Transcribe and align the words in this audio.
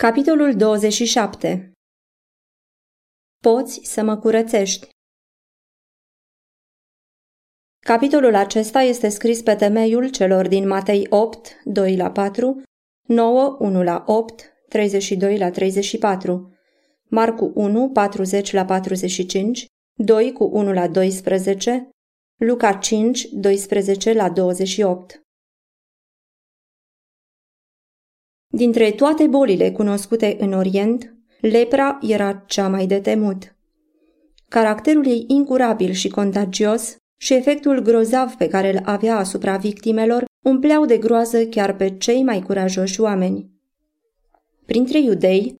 Capitolul 0.00 0.56
27 0.56 1.72
Poți 3.42 3.80
să 3.82 4.02
mă 4.02 4.16
curățești. 4.16 4.88
Capitolul 7.80 8.34
acesta 8.34 8.80
este 8.80 9.08
scris 9.08 9.42
pe 9.42 9.54
temeiul 9.54 10.10
celor 10.10 10.48
din 10.48 10.66
Matei 10.66 11.06
8, 11.10 11.60
2 11.64 11.96
la 11.96 12.10
4, 12.10 12.62
9, 13.08 13.56
1 13.58 13.82
la 13.82 14.04
8, 14.06 14.52
32 14.68 15.38
la 15.38 15.50
34, 15.50 16.58
Marcu 17.08 17.52
1, 17.54 17.90
40 17.90 18.52
la 18.52 18.64
45, 18.64 19.66
2 19.98 20.32
cu 20.32 20.44
1 20.44 20.72
la 20.72 20.88
12, 20.88 21.88
Luca 22.36 22.72
5, 22.72 23.28
12 23.32 24.12
la 24.12 24.30
28. 24.30 25.20
Dintre 28.52 28.90
toate 28.90 29.26
bolile 29.26 29.72
cunoscute 29.72 30.36
în 30.40 30.52
Orient, 30.52 31.14
lepra 31.40 31.98
era 32.02 32.44
cea 32.46 32.68
mai 32.68 32.86
de 32.86 33.00
temut. 33.00 33.54
Caracterul 34.48 35.06
ei 35.06 35.24
incurabil 35.28 35.92
și 35.92 36.08
contagios 36.08 36.96
și 37.20 37.34
efectul 37.34 37.80
grozav 37.80 38.34
pe 38.34 38.48
care 38.48 38.72
îl 38.72 38.80
avea 38.84 39.16
asupra 39.16 39.56
victimelor 39.56 40.24
umpleau 40.44 40.84
de 40.84 40.98
groază 40.98 41.46
chiar 41.46 41.76
pe 41.76 41.96
cei 41.96 42.22
mai 42.22 42.42
curajoși 42.42 43.00
oameni. 43.00 43.50
Printre 44.66 45.00
iudei, 45.00 45.54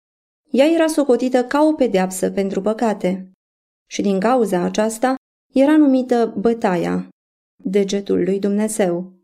ea 0.50 0.66
era 0.66 0.86
socotită 0.86 1.44
ca 1.44 1.62
o 1.62 1.72
pedeapsă 1.72 2.30
pentru 2.30 2.60
păcate 2.60 3.30
și 3.86 4.02
din 4.02 4.20
cauza 4.20 4.62
aceasta 4.62 5.14
era 5.52 5.76
numită 5.76 6.34
bătaia, 6.38 7.08
degetul 7.64 8.24
lui 8.24 8.38
Dumnezeu. 8.38 9.19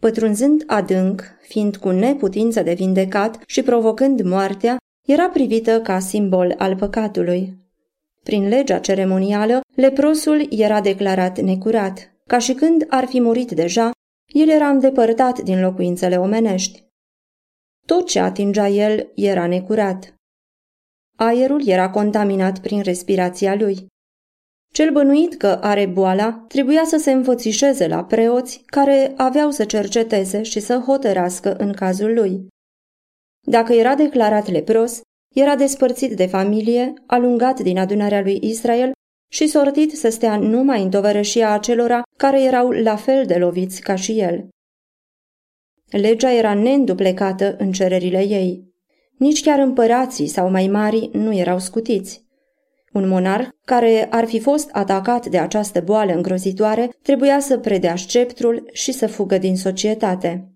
Pătrunzând 0.00 0.64
adânc, 0.66 1.22
fiind 1.40 1.76
cu 1.76 1.90
neputință 1.90 2.62
de 2.62 2.72
vindecat 2.72 3.42
și 3.46 3.62
provocând 3.62 4.20
moartea, 4.20 4.76
era 5.06 5.28
privită 5.28 5.80
ca 5.80 5.98
simbol 5.98 6.54
al 6.58 6.76
păcatului. 6.76 7.56
Prin 8.22 8.48
legea 8.48 8.78
ceremonială, 8.78 9.60
leprosul 9.74 10.46
era 10.50 10.80
declarat 10.80 11.40
necurat, 11.40 12.12
ca 12.26 12.38
și 12.38 12.52
când 12.52 12.86
ar 12.88 13.04
fi 13.04 13.20
murit 13.20 13.50
deja, 13.50 13.90
el 14.26 14.48
era 14.48 14.68
îndepărtat 14.68 15.40
din 15.40 15.60
locuințele 15.60 16.16
omenești. 16.16 16.84
Tot 17.86 18.06
ce 18.06 18.20
atingea 18.20 18.68
el 18.68 19.12
era 19.14 19.46
necurat. 19.46 20.14
Aerul 21.16 21.66
era 21.66 21.90
contaminat 21.90 22.58
prin 22.58 22.82
respirația 22.82 23.54
lui. 23.54 23.86
Cel 24.72 24.92
bănuit 24.92 25.36
că 25.36 25.46
are 25.46 25.86
boala 25.86 26.44
trebuia 26.48 26.84
să 26.84 26.96
se 26.96 27.12
înfățișeze 27.12 27.86
la 27.86 28.04
preoți 28.04 28.62
care 28.66 29.12
aveau 29.16 29.50
să 29.50 29.64
cerceteze 29.64 30.42
și 30.42 30.60
să 30.60 30.82
hotărască 30.86 31.56
în 31.56 31.72
cazul 31.72 32.14
lui. 32.14 32.46
Dacă 33.46 33.72
era 33.72 33.94
declarat 33.94 34.48
lepros, 34.48 35.00
era 35.34 35.56
despărțit 35.56 36.16
de 36.16 36.26
familie, 36.26 36.92
alungat 37.06 37.60
din 37.60 37.78
adunarea 37.78 38.20
lui 38.20 38.38
Israel 38.42 38.92
și 39.30 39.46
sortit 39.46 39.92
să 39.92 40.08
stea 40.08 40.36
numai 40.36 40.82
în 40.82 40.90
tovărășia 40.90 41.52
acelora 41.52 42.02
care 42.16 42.42
erau 42.42 42.70
la 42.70 42.96
fel 42.96 43.26
de 43.26 43.36
loviți 43.36 43.80
ca 43.80 43.94
și 43.94 44.18
el. 44.18 44.48
Legea 45.90 46.32
era 46.32 46.54
neînduplecată 46.54 47.56
în 47.58 47.72
cererile 47.72 48.22
ei. 48.26 48.72
Nici 49.16 49.42
chiar 49.42 49.58
împărații 49.58 50.26
sau 50.26 50.50
mai 50.50 50.66
mari 50.66 51.10
nu 51.12 51.34
erau 51.34 51.58
scutiți. 51.58 52.27
Un 52.92 53.08
monar 53.08 53.56
care 53.64 54.06
ar 54.10 54.26
fi 54.26 54.40
fost 54.40 54.68
atacat 54.72 55.26
de 55.26 55.38
această 55.38 55.80
boală 55.80 56.12
îngrozitoare 56.12 56.90
trebuia 57.02 57.40
să 57.40 57.58
predea 57.58 57.96
sceptrul 57.96 58.68
și 58.72 58.92
să 58.92 59.06
fugă 59.06 59.38
din 59.38 59.56
societate. 59.56 60.52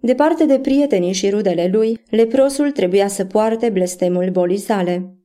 Departe 0.00 0.44
de 0.44 0.58
prietenii 0.58 1.12
și 1.12 1.30
rudele 1.30 1.68
lui, 1.72 2.00
leprosul 2.10 2.70
trebuia 2.70 3.08
să 3.08 3.24
poarte 3.24 3.68
blestemul 3.68 4.30
bolii 4.30 4.58
sale. 4.58 5.16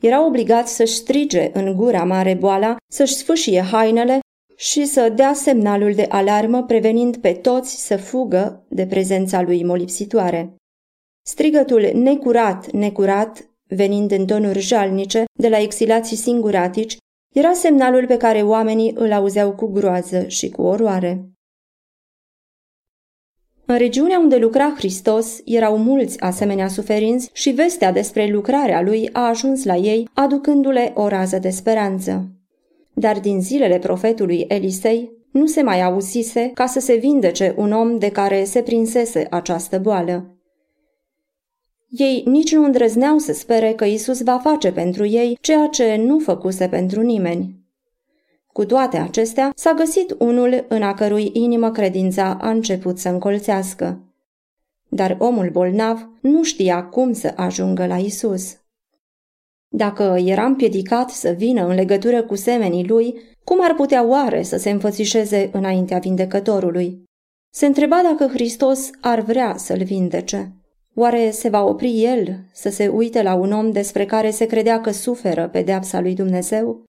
Era 0.00 0.26
obligat 0.26 0.68
să-și 0.68 0.94
strige 0.94 1.50
în 1.52 1.74
gura 1.76 2.04
mare 2.04 2.34
boala, 2.34 2.76
să-și 2.90 3.14
sfâșie 3.14 3.60
hainele 3.60 4.18
și 4.56 4.84
să 4.84 5.12
dea 5.14 5.32
semnalul 5.32 5.92
de 5.94 6.06
alarmă 6.08 6.64
prevenind 6.64 7.16
pe 7.16 7.32
toți 7.32 7.86
să 7.86 7.96
fugă 7.96 8.64
de 8.68 8.86
prezența 8.86 9.42
lui 9.42 9.64
molipsitoare. 9.64 10.54
Strigătul 11.22 11.90
necurat, 11.94 12.70
necurat 12.70 13.49
venind 13.70 14.10
în 14.10 14.26
tonuri 14.26 14.60
jalnice 14.60 15.24
de 15.32 15.48
la 15.48 15.58
exilații 15.58 16.16
singuratici, 16.16 16.96
era 17.34 17.52
semnalul 17.52 18.06
pe 18.06 18.16
care 18.16 18.42
oamenii 18.42 18.92
îl 18.94 19.12
auzeau 19.12 19.52
cu 19.52 19.66
groază 19.66 20.28
și 20.28 20.48
cu 20.48 20.62
oroare. 20.62 21.30
În 23.66 23.78
regiunea 23.78 24.18
unde 24.18 24.36
lucra 24.36 24.74
Hristos 24.76 25.40
erau 25.44 25.78
mulți 25.78 26.20
asemenea 26.20 26.68
suferinți 26.68 27.30
și 27.32 27.50
vestea 27.50 27.92
despre 27.92 28.26
lucrarea 28.26 28.82
lui 28.82 29.08
a 29.12 29.28
ajuns 29.28 29.64
la 29.64 29.76
ei, 29.76 30.08
aducându-le 30.14 30.92
o 30.94 31.08
rază 31.08 31.38
de 31.38 31.50
speranță. 31.50 32.28
Dar 32.94 33.20
din 33.20 33.40
zilele 33.40 33.78
profetului 33.78 34.44
Elisei 34.48 35.10
nu 35.30 35.46
se 35.46 35.62
mai 35.62 35.82
auzise 35.82 36.50
ca 36.54 36.66
să 36.66 36.80
se 36.80 36.94
vindece 36.94 37.54
un 37.56 37.72
om 37.72 37.98
de 37.98 38.10
care 38.10 38.44
se 38.44 38.62
prinsese 38.62 39.26
această 39.30 39.78
boală. 39.78 40.39
Ei 41.90 42.22
nici 42.26 42.54
nu 42.54 42.64
îndrăzneau 42.64 43.18
să 43.18 43.32
spere 43.32 43.72
că 43.72 43.84
Isus 43.84 44.22
va 44.22 44.38
face 44.38 44.72
pentru 44.72 45.06
ei 45.06 45.38
ceea 45.40 45.66
ce 45.66 45.96
nu 45.96 46.18
făcuse 46.18 46.68
pentru 46.68 47.00
nimeni. 47.00 47.58
Cu 48.52 48.64
toate 48.64 48.96
acestea, 48.96 49.52
s-a 49.54 49.72
găsit 49.72 50.14
unul 50.18 50.64
în 50.68 50.82
a 50.82 50.94
cărui 50.94 51.30
inimă 51.32 51.70
credința 51.70 52.38
a 52.40 52.50
început 52.50 52.98
să 52.98 53.08
încolțească. 53.08 54.00
Dar 54.88 55.16
omul 55.18 55.50
bolnav 55.50 56.08
nu 56.20 56.42
știa 56.42 56.84
cum 56.84 57.12
să 57.12 57.32
ajungă 57.36 57.86
la 57.86 57.96
Isus. 57.96 58.56
Dacă 59.68 60.02
era 60.24 60.44
împiedicat 60.44 61.10
să 61.10 61.30
vină 61.30 61.66
în 61.66 61.74
legătură 61.74 62.22
cu 62.22 62.34
semenii 62.34 62.86
lui, 62.86 63.20
cum 63.44 63.58
ar 63.62 63.74
putea 63.74 64.04
oare 64.04 64.42
să 64.42 64.56
se 64.56 64.70
înfățișeze 64.70 65.50
înaintea 65.52 65.98
vindecătorului? 65.98 67.02
Se 67.52 67.66
întreba 67.66 68.00
dacă 68.02 68.32
Hristos 68.32 68.90
ar 69.00 69.20
vrea 69.20 69.56
să-l 69.56 69.82
vindece. 69.82 70.59
Oare 70.94 71.30
se 71.30 71.48
va 71.48 71.64
opri 71.64 72.04
el 72.04 72.38
să 72.52 72.70
se 72.70 72.88
uite 72.88 73.22
la 73.22 73.34
un 73.34 73.52
om 73.52 73.70
despre 73.70 74.06
care 74.06 74.30
se 74.30 74.46
credea 74.46 74.80
că 74.80 74.90
suferă 74.90 75.48
pedeapsa 75.48 76.00
lui 76.00 76.14
Dumnezeu? 76.14 76.84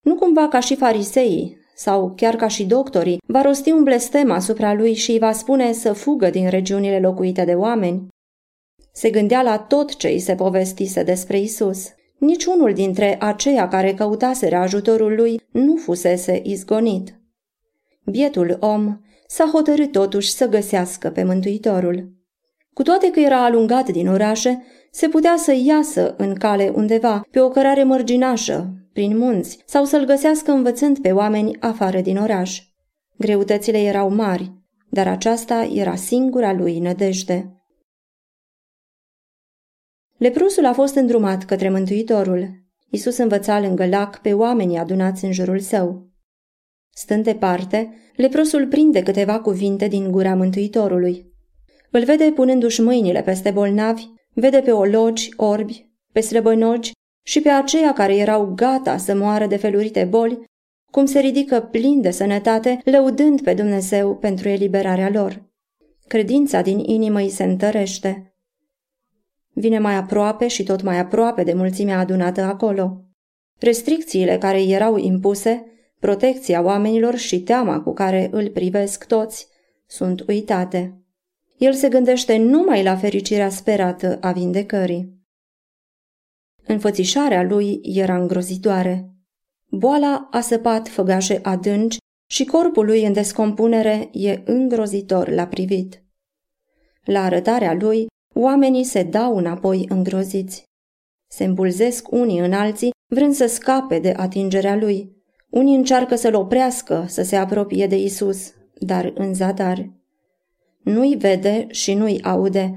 Nu 0.00 0.14
cumva 0.14 0.48
ca 0.48 0.60
și 0.60 0.76
fariseii, 0.76 1.60
sau 1.74 2.12
chiar 2.16 2.36
ca 2.36 2.48
și 2.48 2.64
doctorii, 2.64 3.20
va 3.26 3.42
rosti 3.42 3.70
un 3.70 3.82
blestem 3.82 4.30
asupra 4.30 4.74
lui 4.74 4.94
și 4.94 5.10
îi 5.10 5.18
va 5.18 5.32
spune 5.32 5.72
să 5.72 5.92
fugă 5.92 6.30
din 6.30 6.48
regiunile 6.48 7.00
locuite 7.00 7.44
de 7.44 7.54
oameni? 7.54 8.08
Se 8.92 9.10
gândea 9.10 9.42
la 9.42 9.58
tot 9.58 9.96
ce 9.96 10.08
îi 10.08 10.18
se 10.18 10.34
povestise 10.34 11.02
despre 11.02 11.38
Isus. 11.38 11.88
Niciunul 12.18 12.72
dintre 12.72 13.16
aceia 13.20 13.68
care 13.68 13.94
căutaseră 13.94 14.56
ajutorul 14.56 15.14
lui 15.14 15.40
nu 15.52 15.76
fusese 15.76 16.40
izgonit. 16.44 17.20
Bietul 18.04 18.56
om 18.60 19.00
s-a 19.26 19.50
hotărât 19.52 19.92
totuși 19.92 20.32
să 20.32 20.48
găsească 20.48 21.10
pe 21.10 21.22
Mântuitorul. 21.22 22.21
Cu 22.74 22.82
toate 22.82 23.10
că 23.10 23.20
era 23.20 23.44
alungat 23.44 23.88
din 23.88 24.08
orașe, 24.08 24.62
se 24.90 25.08
putea 25.08 25.36
să 25.36 25.56
iasă 25.64 26.14
în 26.16 26.34
cale 26.34 26.72
undeva, 26.74 27.26
pe 27.30 27.40
o 27.40 27.48
cărare 27.48 27.82
mărginașă, 27.82 28.74
prin 28.92 29.18
munți, 29.18 29.62
sau 29.66 29.84
să-l 29.84 30.04
găsească 30.04 30.50
învățând 30.50 30.98
pe 30.98 31.12
oameni 31.12 31.56
afară 31.60 32.00
din 32.00 32.16
oraș. 32.16 32.62
Greutățile 33.16 33.78
erau 33.78 34.10
mari, 34.10 34.52
dar 34.90 35.08
aceasta 35.08 35.62
era 35.64 35.94
singura 35.94 36.52
lui 36.52 36.78
nădejde. 36.78 37.56
Leprusul 40.16 40.64
a 40.64 40.72
fost 40.72 40.94
îndrumat 40.94 41.44
către 41.44 41.70
Mântuitorul. 41.70 42.48
Isus 42.90 43.16
învăța 43.16 43.60
lângă 43.60 43.86
lac 43.86 44.20
pe 44.20 44.32
oamenii 44.32 44.76
adunați 44.76 45.24
în 45.24 45.32
jurul 45.32 45.58
său. 45.58 46.10
Stând 46.90 47.24
departe, 47.24 47.94
leprosul 48.16 48.66
prinde 48.66 49.02
câteva 49.02 49.40
cuvinte 49.40 49.88
din 49.88 50.10
gura 50.10 50.34
Mântuitorului. 50.34 51.31
Îl 51.94 52.04
vede 52.04 52.32
punându-și 52.34 52.82
mâinile 52.82 53.22
peste 53.22 53.50
bolnavi, 53.50 54.06
vede 54.34 54.60
pe 54.60 54.70
ologi, 54.70 55.28
orbi, 55.36 55.90
pe 56.12 56.20
slăbănogi 56.20 56.90
și 57.24 57.40
pe 57.40 57.48
aceia 57.48 57.92
care 57.92 58.16
erau 58.16 58.52
gata 58.54 58.96
să 58.96 59.14
moară 59.14 59.46
de 59.46 59.56
felurite 59.56 60.04
boli, 60.04 60.44
cum 60.90 61.04
se 61.04 61.20
ridică 61.20 61.60
plin 61.60 62.00
de 62.00 62.10
sănătate, 62.10 62.80
lăudând 62.84 63.42
pe 63.42 63.54
Dumnezeu 63.54 64.16
pentru 64.16 64.48
eliberarea 64.48 65.10
lor. 65.10 65.50
Credința 66.06 66.60
din 66.60 66.78
inimă 66.78 67.20
îi 67.20 67.28
se 67.28 67.44
întărește. 67.44 68.36
Vine 69.54 69.78
mai 69.78 69.94
aproape 69.94 70.46
și 70.46 70.62
tot 70.62 70.82
mai 70.82 70.98
aproape 70.98 71.42
de 71.42 71.52
mulțimea 71.52 71.98
adunată 71.98 72.42
acolo. 72.42 73.04
Restricțiile 73.58 74.38
care 74.38 74.62
erau 74.62 74.96
impuse, 74.96 75.64
protecția 75.98 76.62
oamenilor 76.62 77.16
și 77.16 77.42
teama 77.42 77.80
cu 77.80 77.92
care 77.92 78.28
îl 78.30 78.50
privesc 78.50 79.06
toți, 79.06 79.48
sunt 79.86 80.24
uitate 80.28 81.01
el 81.62 81.72
se 81.72 81.88
gândește 81.88 82.36
numai 82.36 82.82
la 82.82 82.96
fericirea 82.96 83.48
sperată 83.48 84.18
a 84.20 84.32
vindecării. 84.32 85.20
Înfățișarea 86.66 87.42
lui 87.42 87.80
era 87.82 88.16
îngrozitoare. 88.16 89.10
Boala 89.68 90.28
a 90.30 90.40
săpat 90.40 90.88
făgașe 90.88 91.38
adânci 91.42 91.96
și 92.30 92.44
corpul 92.44 92.84
lui 92.84 93.06
în 93.06 93.12
descompunere 93.12 94.08
e 94.12 94.42
îngrozitor 94.44 95.28
la 95.28 95.46
privit. 95.46 96.02
La 97.04 97.22
arătarea 97.24 97.74
lui, 97.74 98.06
oamenii 98.34 98.84
se 98.84 99.02
dau 99.02 99.36
înapoi 99.36 99.86
îngroziți. 99.88 100.64
Se 101.28 101.44
îmbulzesc 101.44 102.10
unii 102.10 102.38
în 102.38 102.52
alții, 102.52 102.90
vrând 103.06 103.34
să 103.34 103.46
scape 103.46 103.98
de 103.98 104.14
atingerea 104.16 104.76
lui. 104.76 105.16
Unii 105.50 105.76
încearcă 105.76 106.14
să-l 106.14 106.34
oprească, 106.34 107.04
să 107.08 107.22
se 107.22 107.36
apropie 107.36 107.86
de 107.86 107.96
Isus, 107.96 108.52
dar 108.78 109.12
în 109.14 109.34
zadar. 109.34 110.01
Nu-i 110.82 111.16
vede 111.16 111.66
și 111.70 111.94
nu-i 111.94 112.22
aude. 112.22 112.74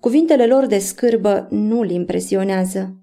Cuvintele 0.00 0.46
lor 0.46 0.66
de 0.66 0.78
scârbă 0.78 1.46
nu-l 1.50 1.90
impresionează. 1.90 2.98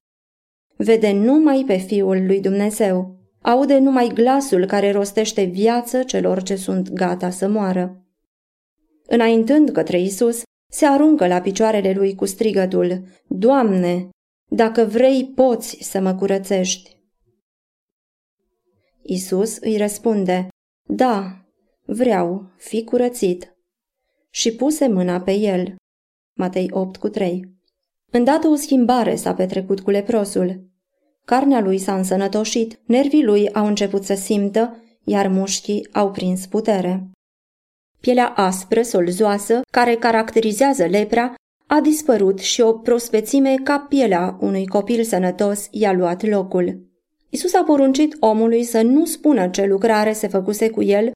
Vede 0.78 1.12
numai 1.12 1.64
pe 1.68 1.78
Fiul 1.78 2.26
lui 2.26 2.42
Dumnezeu. 2.42 3.20
Aude 3.42 3.78
numai 3.78 4.08
glasul 4.08 4.66
care 4.66 4.92
rostește 4.92 5.44
viață 5.44 6.04
celor 6.04 6.44
ce 6.44 6.56
sunt 6.56 6.90
gata 6.90 7.30
să 7.30 7.48
moară. 7.48 8.06
Înaintând 9.08 9.70
către 9.70 10.00
Isus, 10.00 10.42
se 10.72 10.86
aruncă 10.86 11.28
la 11.28 11.42
picioarele 11.42 11.94
lui 11.94 12.16
cu 12.16 12.26
strigătul, 12.26 13.04
Doamne, 13.28 14.10
dacă 14.52 14.84
vrei, 14.84 15.32
poți 15.36 15.78
să 15.82 16.00
mă 16.00 16.16
curățești. 16.16 16.98
Isus 19.02 19.58
îi 19.58 19.78
răspunde, 19.78 20.48
Da, 20.90 21.46
vreau, 21.86 22.52
fi 22.58 22.84
curățit. 22.84 23.55
Și 24.36 24.56
puse 24.56 24.88
mâna 24.88 25.22
pe 25.22 25.32
el. 25.32 25.76
Matei 26.34 26.70
8 26.72 26.98
cu 26.98 27.10
3 27.10 27.54
Îndată 28.12 28.48
o 28.48 28.56
schimbare 28.56 29.16
s-a 29.16 29.34
petrecut 29.34 29.80
cu 29.80 29.90
leprosul. 29.90 30.64
Carnea 31.26 31.62
lui 31.62 31.78
s-a 31.78 31.96
însănătoșit, 31.96 32.80
nervii 32.86 33.24
lui 33.24 33.54
au 33.54 33.66
început 33.66 34.04
să 34.04 34.14
simtă, 34.14 34.84
iar 35.04 35.28
mușchii 35.28 35.88
au 35.92 36.12
prins 36.12 36.46
putere. 36.46 37.10
Pielea 38.00 38.28
aspră, 38.28 38.82
solzoasă, 38.82 39.62
care 39.72 39.96
caracterizează 39.96 40.86
lepra, 40.86 41.34
a 41.68 41.80
dispărut 41.82 42.40
și 42.40 42.62
o 42.62 42.74
prospețime 42.74 43.56
ca 43.64 43.80
pielea 43.90 44.38
unui 44.40 44.68
copil 44.68 45.04
sănătos 45.04 45.68
i-a 45.72 45.94
luat 45.94 46.24
locul. 46.24 46.80
Isus 47.30 47.54
a 47.54 47.64
poruncit 47.64 48.16
omului 48.20 48.64
să 48.64 48.82
nu 48.82 49.06
spună 49.06 49.48
ce 49.48 49.66
lucrare 49.66 50.14
se 50.14 50.28
făcuse 50.28 50.70
cu 50.70 50.84
el, 50.84 51.12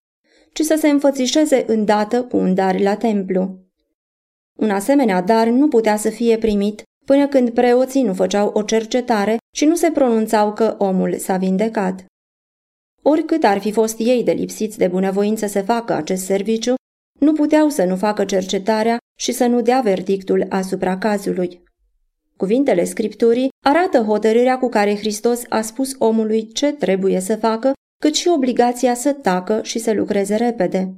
ci 0.54 0.62
să 0.62 0.75
se 0.80 0.90
înfățișeze 0.90 1.63
îndată 1.68 2.24
cu 2.24 2.38
un 2.38 2.54
dar 2.54 2.80
la 2.80 2.96
templu. 2.96 3.60
Un 4.56 4.69
asemenea 4.69 5.22
dar 5.22 5.48
nu 5.48 5.68
putea 5.68 5.96
să 5.96 6.10
fie 6.10 6.38
primit 6.38 6.84
până 7.06 7.28
când 7.28 7.50
preoții 7.50 8.04
nu 8.04 8.13
făceau 8.13 8.51
o 8.54 8.62
cercetare 8.62 9.38
și 9.56 9.66
nu 9.66 9.75
se 9.75 9.92
pronunțau 9.92 10.54
că 10.54 10.75
omul 10.78 11.18
s-a 11.18 11.38
vindecat. 11.38 12.06
Oricât 13.01 13.44
ar 13.44 13.60
fi 13.60 13.72
fost 13.72 14.00
ei 14.00 14.24
de 14.24 14.31
lipsiți 14.31 14.78
de 14.78 14.88
bunăvoință 14.88 15.48
să 15.48 15.62
facă 15.62 15.94
acest 15.94 16.25
serviciu, 16.25 16.74
nu 17.19 17.34
puteau 17.34 17.69
să 17.69 17.84
nu 17.84 17.95
facă 17.95 18.25
cercetarea 18.25 18.98
și 19.19 19.31
să 19.31 19.45
nu 19.45 19.62
dea 19.62 19.81
verdictul 19.84 20.45
asupra 20.50 20.98
cazului. 20.98 21.63
Cuvintele 22.38 22.84
Scripturii 22.84 23.50
arată 23.66 23.98
hotărârea 23.98 24.57
cu 24.57 24.69
care 24.69 24.95
Hristos 24.95 25.42
a 25.50 25.62
spus 25.62 25.95
omului 25.98 26.48
ce 26.48 26.72
trebuie 26.72 27.19
să 27.19 27.36
facă, 27.36 27.72
cât 28.00 28.16
și 28.16 28.28
obligația 28.28 28.94
să 28.94 29.13
tacă 29.13 29.60
și 29.63 29.80
să 29.80 29.94
lucreze 29.94 30.36
repede. 30.36 30.94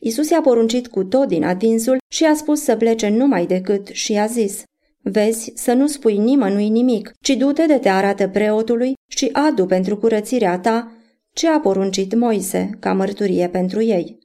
Isus 0.00 0.30
i-a 0.30 0.40
poruncit 0.40 0.88
cu 0.88 1.04
tot 1.04 1.28
din 1.28 1.44
adinsul 1.44 1.98
și 2.08 2.24
a 2.24 2.34
spus 2.34 2.62
să 2.62 2.76
plece 2.76 3.08
numai 3.08 3.46
decât 3.46 3.86
și 3.86 4.14
a 4.14 4.26
zis 4.26 4.62
Vezi 5.02 5.52
să 5.54 5.72
nu 5.72 5.86
spui 5.86 6.16
nimănui 6.16 6.68
nimic, 6.68 7.12
ci 7.20 7.30
du-te 7.30 7.66
de 7.66 7.78
te 7.78 7.88
arată 7.88 8.28
preotului 8.28 8.92
și 9.10 9.28
adu 9.32 9.66
pentru 9.66 9.96
curățirea 9.96 10.58
ta 10.58 10.92
ce 11.32 11.48
a 11.48 11.60
poruncit 11.60 12.14
Moise 12.14 12.70
ca 12.78 12.92
mărturie 12.92 13.48
pentru 13.48 13.82
ei. 13.82 14.18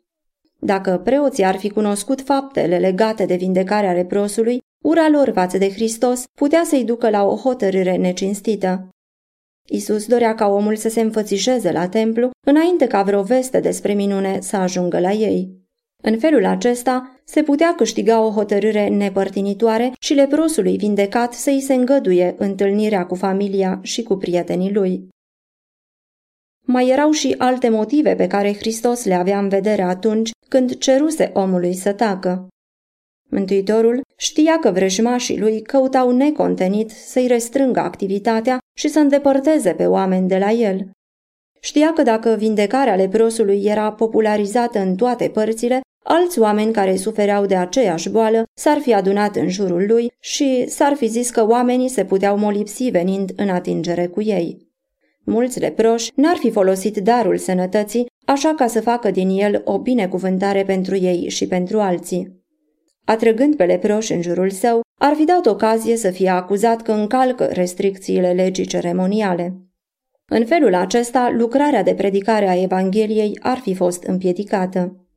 Dacă 0.59 1.01
preoții 1.03 1.43
ar 1.43 1.55
fi 1.55 1.69
cunoscut 1.69 2.21
faptele 2.21 2.77
legate 2.77 3.25
de 3.25 3.35
vindecarea 3.35 3.93
leprosului, 3.93 4.61
ura 4.83 5.09
lor 5.09 5.31
față 5.33 5.57
de 5.57 5.71
Hristos 5.71 6.23
putea 6.35 6.61
să-i 6.65 6.83
ducă 6.83 7.09
la 7.09 7.23
o 7.23 7.35
hotărâre 7.35 7.95
necinstită. 7.95 8.89
Isus 9.69 10.05
dorea 10.07 10.35
ca 10.35 10.47
omul 10.47 10.75
să 10.75 10.89
se 10.89 11.01
înfățișeze 11.01 11.71
la 11.71 11.87
templu 11.87 12.29
înainte 12.47 12.87
ca 12.87 13.03
vreo 13.03 13.23
veste 13.23 13.59
despre 13.59 13.93
minune 13.93 14.41
să 14.41 14.55
ajungă 14.55 14.99
la 14.99 15.11
ei. 15.11 15.65
În 16.03 16.19
felul 16.19 16.45
acesta 16.45 17.21
se 17.23 17.43
putea 17.43 17.75
câștiga 17.75 18.21
o 18.21 18.31
hotărâre 18.31 18.87
nepărtinitoare 18.87 19.91
și 19.99 20.13
leprosului 20.13 20.77
vindecat 20.77 21.33
să-i 21.33 21.61
se 21.61 21.73
îngăduie 21.73 22.35
întâlnirea 22.37 23.05
cu 23.05 23.15
familia 23.15 23.79
și 23.83 24.03
cu 24.03 24.15
prietenii 24.15 24.73
lui. 24.73 25.07
Mai 26.65 26.87
erau 26.87 27.11
și 27.11 27.35
alte 27.37 27.69
motive 27.69 28.15
pe 28.15 28.27
care 28.27 28.53
Hristos 28.53 29.05
le 29.05 29.13
avea 29.13 29.39
în 29.39 29.49
vedere 29.49 29.81
atunci 29.81 30.31
când 30.49 30.77
ceruse 30.77 31.31
omului 31.33 31.73
să 31.73 31.93
tacă. 31.93 32.47
Mântuitorul 33.29 34.01
știa 34.17 34.59
că 34.59 34.71
vrăjmașii 34.71 35.39
lui 35.39 35.61
căutau 35.61 36.11
necontenit 36.11 36.89
să-i 36.89 37.27
restrângă 37.27 37.79
activitatea 37.79 38.57
și 38.77 38.87
să 38.87 38.99
îndepărteze 38.99 39.73
pe 39.73 39.85
oameni 39.85 40.27
de 40.27 40.37
la 40.37 40.51
el. 40.51 40.89
Știa 41.59 41.93
că 41.93 42.01
dacă 42.01 42.35
vindecarea 42.39 42.95
leprosului 42.95 43.63
era 43.63 43.91
popularizată 43.91 44.79
în 44.79 44.95
toate 44.95 45.29
părțile, 45.29 45.81
alți 46.03 46.39
oameni 46.39 46.73
care 46.73 46.95
sufereau 46.95 47.45
de 47.45 47.55
aceeași 47.55 48.09
boală 48.09 48.43
s-ar 48.53 48.77
fi 48.77 48.93
adunat 48.93 49.35
în 49.35 49.49
jurul 49.49 49.85
lui 49.87 50.11
și 50.19 50.65
s-ar 50.67 50.93
fi 50.93 51.07
zis 51.07 51.29
că 51.29 51.47
oamenii 51.47 51.89
se 51.89 52.05
puteau 52.05 52.37
molipsi 52.37 52.89
venind 52.89 53.31
în 53.35 53.49
atingere 53.49 54.07
cu 54.07 54.21
ei. 54.21 54.67
Mulți 55.23 55.59
leproși 55.59 56.11
n-ar 56.15 56.35
fi 56.35 56.51
folosit 56.51 56.97
darul 56.97 57.37
sănătății 57.37 58.05
așa 58.25 58.53
ca 58.53 58.67
să 58.67 58.81
facă 58.81 59.11
din 59.11 59.29
el 59.29 59.61
o 59.65 59.79
binecuvântare 59.79 60.63
pentru 60.63 60.95
ei 60.95 61.29
și 61.29 61.47
pentru 61.47 61.79
alții. 61.79 62.45
Atrăgând 63.05 63.55
pe 63.55 63.65
leproși 63.65 64.13
în 64.13 64.21
jurul 64.21 64.49
său, 64.49 64.81
ar 64.99 65.13
fi 65.13 65.23
dat 65.23 65.45
ocazie 65.45 65.95
să 65.95 66.11
fie 66.11 66.29
acuzat 66.29 66.81
că 66.81 66.91
încalcă 66.91 67.45
restricțiile 67.45 68.31
legii 68.31 68.65
ceremoniale. 68.65 69.61
În 70.25 70.45
felul 70.45 70.73
acesta, 70.73 71.29
lucrarea 71.29 71.83
de 71.83 71.93
predicare 71.93 72.49
a 72.49 72.61
Evangheliei 72.61 73.39
ar 73.41 73.57
fi 73.57 73.75
fost 73.75 74.03
împiedicată. 74.03 75.07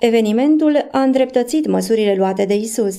Evenimentul 0.00 0.88
a 0.90 1.02
îndreptățit 1.02 1.66
măsurile 1.66 2.14
luate 2.14 2.44
de 2.44 2.54
Isus. 2.54 2.96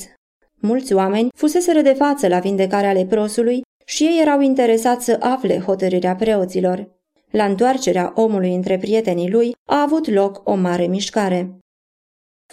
Mulți 0.55 0.93
oameni 0.93 1.29
fuseseră 1.35 1.81
de 1.81 1.93
față 1.93 2.27
la 2.27 2.39
vindecarea 2.39 2.93
leprosului 2.93 3.61
și 3.85 4.03
ei 4.03 4.21
erau 4.21 4.41
interesați 4.41 5.05
să 5.05 5.17
afle 5.19 5.59
hotărârea 5.59 6.15
preoților. 6.15 6.99
La 7.31 7.45
întoarcerea 7.45 8.11
omului 8.15 8.55
între 8.55 8.77
prietenii 8.77 9.31
lui 9.31 9.55
a 9.69 9.81
avut 9.81 10.07
loc 10.09 10.41
o 10.43 10.55
mare 10.55 10.85
mișcare. 10.85 11.57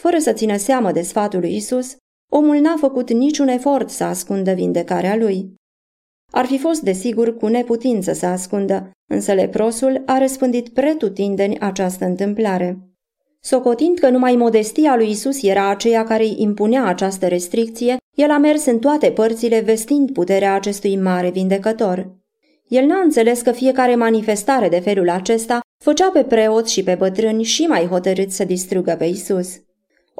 Fără 0.01 0.19
să 0.19 0.33
țină 0.33 0.57
seamă 0.57 0.93
de 0.93 1.03
sfatul 1.03 1.41
lui 1.41 1.57
Isus, 1.57 1.97
omul 2.31 2.57
n-a 2.57 2.75
făcut 2.79 3.13
niciun 3.13 3.49
efort 3.49 3.91
să 3.91 4.05
ascundă 4.05 4.53
vindecarea 4.53 5.17
lui. 5.17 5.55
Ar 6.31 6.45
fi 6.45 6.59
fost 6.59 6.81
desigur 6.81 7.37
cu 7.37 7.47
neputință 7.47 8.13
să 8.13 8.27
ascundă, 8.27 8.91
însă 9.11 9.33
leprosul 9.33 10.03
a 10.07 10.19
răspândit 10.19 10.69
pretutindeni 10.69 11.59
această 11.59 12.05
întâmplare. 12.05 12.79
Socotind 13.41 13.99
că 13.99 14.09
numai 14.09 14.37
modestia 14.37 14.97
lui 14.97 15.11
Isus 15.11 15.43
era 15.43 15.69
aceea 15.69 16.05
care 16.05 16.23
îi 16.23 16.35
impunea 16.39 16.85
această 16.85 17.29
restricție, 17.29 17.97
el 18.17 18.31
a 18.31 18.39
mers 18.39 18.67
în 18.67 18.79
toate 18.79 19.11
părțile 19.11 19.61
vestind 19.61 20.13
puterea 20.13 20.55
acestui 20.55 20.97
mare 20.97 21.31
vindecător. 21.31 22.17
El 22.69 22.87
n-a 22.87 23.01
înțeles 23.01 23.41
că 23.41 23.53
fiecare 23.53 23.95
manifestare 23.95 24.69
de 24.69 24.79
felul 24.79 25.09
acesta 25.11 25.61
făcea 25.85 26.11
pe 26.11 26.25
preot 26.25 26.69
și 26.69 26.83
pe 26.83 26.95
bătrâni 26.95 27.43
și 27.43 27.63
mai 27.63 27.87
hotărât 27.87 28.31
să 28.31 28.45
distrugă 28.45 28.95
pe 28.99 29.05
Isus. 29.05 29.61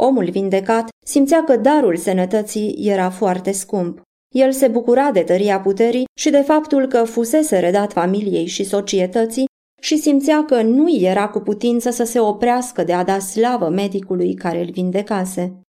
Omul 0.01 0.31
vindecat 0.31 0.89
simțea 1.07 1.45
că 1.45 1.57
darul 1.57 1.97
sănătății 1.97 2.77
era 2.89 3.11
foarte 3.11 3.53
scump. 3.53 4.01
El 4.35 4.53
se 4.53 4.69
bucura 4.69 5.11
de 5.11 5.23
tăria 5.23 5.61
puterii 5.61 6.05
și 6.19 6.31
de 6.31 6.41
faptul 6.41 6.87
că 6.87 7.05
fusese 7.05 7.59
redat 7.59 7.93
familiei 7.93 8.47
și 8.47 8.65
societății 8.65 9.45
și 9.81 9.97
simțea 9.97 10.45
că 10.45 10.63
nu 10.63 10.91
era 10.91 11.29
cu 11.29 11.39
putință 11.39 11.91
să 11.91 12.05
se 12.05 12.21
oprească 12.21 12.85
de 12.85 12.93
a 12.93 13.05
da 13.05 13.19
slavă 13.19 13.69
medicului 13.69 14.35
care 14.35 14.61
îl 14.61 14.71
vindecase. 14.71 15.61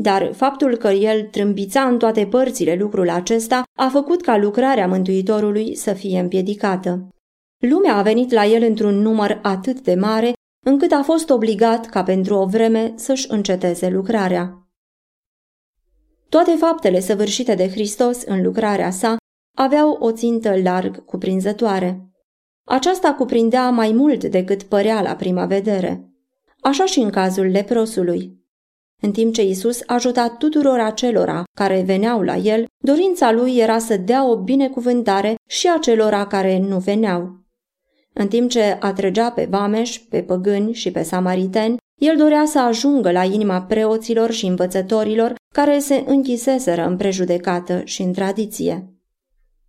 Dar 0.00 0.32
faptul 0.32 0.76
că 0.76 0.88
el 0.88 1.22
trâmbița 1.22 1.82
în 1.82 1.98
toate 1.98 2.26
părțile 2.26 2.74
lucrul 2.74 3.10
acesta 3.10 3.62
a 3.78 3.88
făcut 3.88 4.22
ca 4.22 4.36
lucrarea 4.36 4.86
Mântuitorului 4.86 5.74
să 5.74 5.92
fie 5.92 6.18
împiedicată. 6.18 7.08
Lumea 7.66 7.96
a 7.96 8.02
venit 8.02 8.32
la 8.32 8.44
el 8.44 8.62
într-un 8.62 8.94
număr 8.94 9.38
atât 9.42 9.80
de 9.80 9.94
mare 9.94 10.32
încât 10.64 10.92
a 10.92 11.02
fost 11.02 11.30
obligat 11.30 11.86
ca 11.86 12.02
pentru 12.02 12.34
o 12.34 12.46
vreme 12.46 12.92
să-și 12.96 13.26
înceteze 13.30 13.88
lucrarea. 13.88 14.68
Toate 16.28 16.50
faptele 16.50 17.00
săvârșite 17.00 17.54
de 17.54 17.70
Hristos 17.70 18.22
în 18.22 18.42
lucrarea 18.42 18.90
sa 18.90 19.16
aveau 19.56 19.90
o 20.00 20.12
țintă 20.12 20.60
larg 20.62 21.04
cuprinzătoare. 21.04 22.08
Aceasta 22.64 23.14
cuprindea 23.14 23.70
mai 23.70 23.92
mult 23.92 24.24
decât 24.24 24.62
părea 24.62 25.02
la 25.02 25.16
prima 25.16 25.46
vedere. 25.46 26.12
Așa 26.60 26.84
și 26.84 27.00
în 27.00 27.10
cazul 27.10 27.46
leprosului. 27.46 28.36
În 29.02 29.12
timp 29.12 29.34
ce 29.34 29.42
Isus 29.42 29.82
ajuta 29.86 30.28
tuturor 30.28 30.78
acelora 30.78 31.44
care 31.56 31.82
veneau 31.82 32.22
la 32.22 32.36
el, 32.36 32.66
dorința 32.84 33.32
lui 33.32 33.56
era 33.56 33.78
să 33.78 33.96
dea 33.96 34.28
o 34.28 34.36
binecuvântare 34.36 35.34
și 35.48 35.70
acelora 35.70 36.26
care 36.26 36.58
nu 36.58 36.78
veneau. 36.78 37.46
În 38.18 38.28
timp 38.28 38.50
ce 38.50 38.76
atrăgea 38.80 39.30
pe 39.30 39.46
vameș, 39.50 39.98
pe 39.98 40.22
păgâni 40.22 40.72
și 40.72 40.90
pe 40.90 41.02
samariteni, 41.02 41.76
El 42.00 42.16
dorea 42.16 42.44
să 42.46 42.60
ajungă 42.60 43.12
la 43.12 43.24
inima 43.24 43.62
preoților 43.62 44.30
și 44.30 44.46
învățătorilor 44.46 45.34
care 45.54 45.78
se 45.78 46.04
închiseseră 46.06 46.86
în 46.86 46.96
prejudecată 46.96 47.80
și 47.84 48.02
în 48.02 48.12
tradiție. 48.12 48.92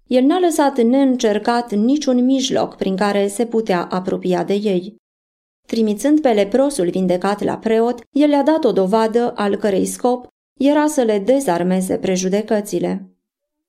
El 0.07 0.23
n-a 0.23 0.39
lăsat 0.39 0.81
neîncercat 0.81 1.73
niciun 1.73 2.25
mijloc 2.25 2.75
prin 2.75 2.95
care 2.95 3.27
se 3.27 3.45
putea 3.45 3.83
apropia 3.83 4.43
de 4.43 4.53
ei. 4.53 4.95
Trimițând 5.67 6.21
pe 6.21 6.29
leprosul 6.29 6.89
vindecat 6.89 7.43
la 7.43 7.57
preot, 7.57 7.99
el 8.11 8.29
le-a 8.29 8.43
dat 8.43 8.63
o 8.63 8.71
dovadă 8.71 9.33
al 9.35 9.55
cărei 9.55 9.85
scop 9.85 10.27
era 10.59 10.87
să 10.87 11.01
le 11.01 11.19
dezarmeze 11.19 11.97
prejudecățile. 11.97 13.09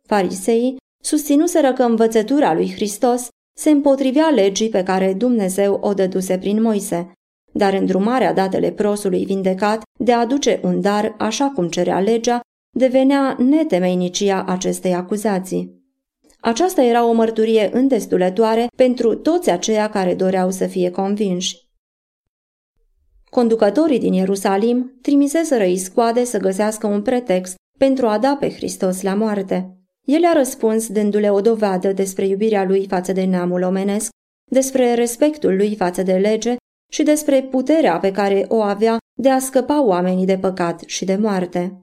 Fariseii 0.06 0.76
susținuseră 1.02 1.72
că 1.72 1.82
învățătura 1.82 2.54
lui 2.54 2.72
Hristos 2.72 3.28
se 3.60 3.70
împotrivea 3.70 4.28
legii 4.28 4.68
pe 4.68 4.82
care 4.82 5.14
Dumnezeu 5.14 5.78
o 5.82 5.94
dăduse 5.94 6.38
prin 6.38 6.62
Moise, 6.62 7.12
dar 7.52 7.72
îndrumarea 7.72 8.32
datele 8.32 8.70
prosului 8.70 9.24
vindecat 9.24 9.82
de 9.98 10.12
a 10.12 10.18
aduce 10.18 10.60
un 10.62 10.80
dar 10.80 11.14
așa 11.18 11.52
cum 11.54 11.68
cerea 11.68 12.00
legea 12.00 12.40
devenea 12.76 13.36
netemeinicia 13.38 14.44
acestei 14.44 14.94
acuzații. 14.94 15.84
Aceasta 16.40 16.82
era 16.82 17.04
o 17.04 17.12
mărturie 17.12 17.70
îndestulătoare 17.72 18.66
pentru 18.76 19.14
toți 19.14 19.50
aceia 19.50 19.90
care 19.90 20.14
doreau 20.14 20.50
să 20.50 20.66
fie 20.66 20.90
convinși. 20.90 21.56
Conducătorii 23.30 23.98
din 23.98 24.12
Ierusalim 24.12 24.98
trimiseseră 25.02 25.64
iscoade 25.64 26.24
să 26.24 26.38
găsească 26.38 26.86
un 26.86 27.02
pretext 27.02 27.54
pentru 27.78 28.06
a 28.06 28.18
da 28.18 28.36
pe 28.40 28.50
Hristos 28.50 29.02
la 29.02 29.14
moarte. 29.14 29.79
El 30.10 30.24
a 30.24 30.32
răspuns 30.32 30.88
dându-le 30.88 31.30
o 31.30 31.40
dovadă 31.40 31.92
despre 31.92 32.26
iubirea 32.26 32.64
lui 32.64 32.86
față 32.86 33.12
de 33.12 33.24
neamul 33.24 33.62
omenesc, 33.62 34.10
despre 34.50 34.94
respectul 34.94 35.56
lui 35.56 35.76
față 35.76 36.02
de 36.02 36.12
lege 36.12 36.56
și 36.92 37.02
despre 37.02 37.42
puterea 37.42 37.98
pe 37.98 38.10
care 38.12 38.44
o 38.48 38.60
avea 38.62 38.98
de 39.18 39.30
a 39.30 39.38
scăpa 39.38 39.82
oamenii 39.82 40.26
de 40.26 40.38
păcat 40.38 40.80
și 40.80 41.04
de 41.04 41.16
moarte. 41.16 41.78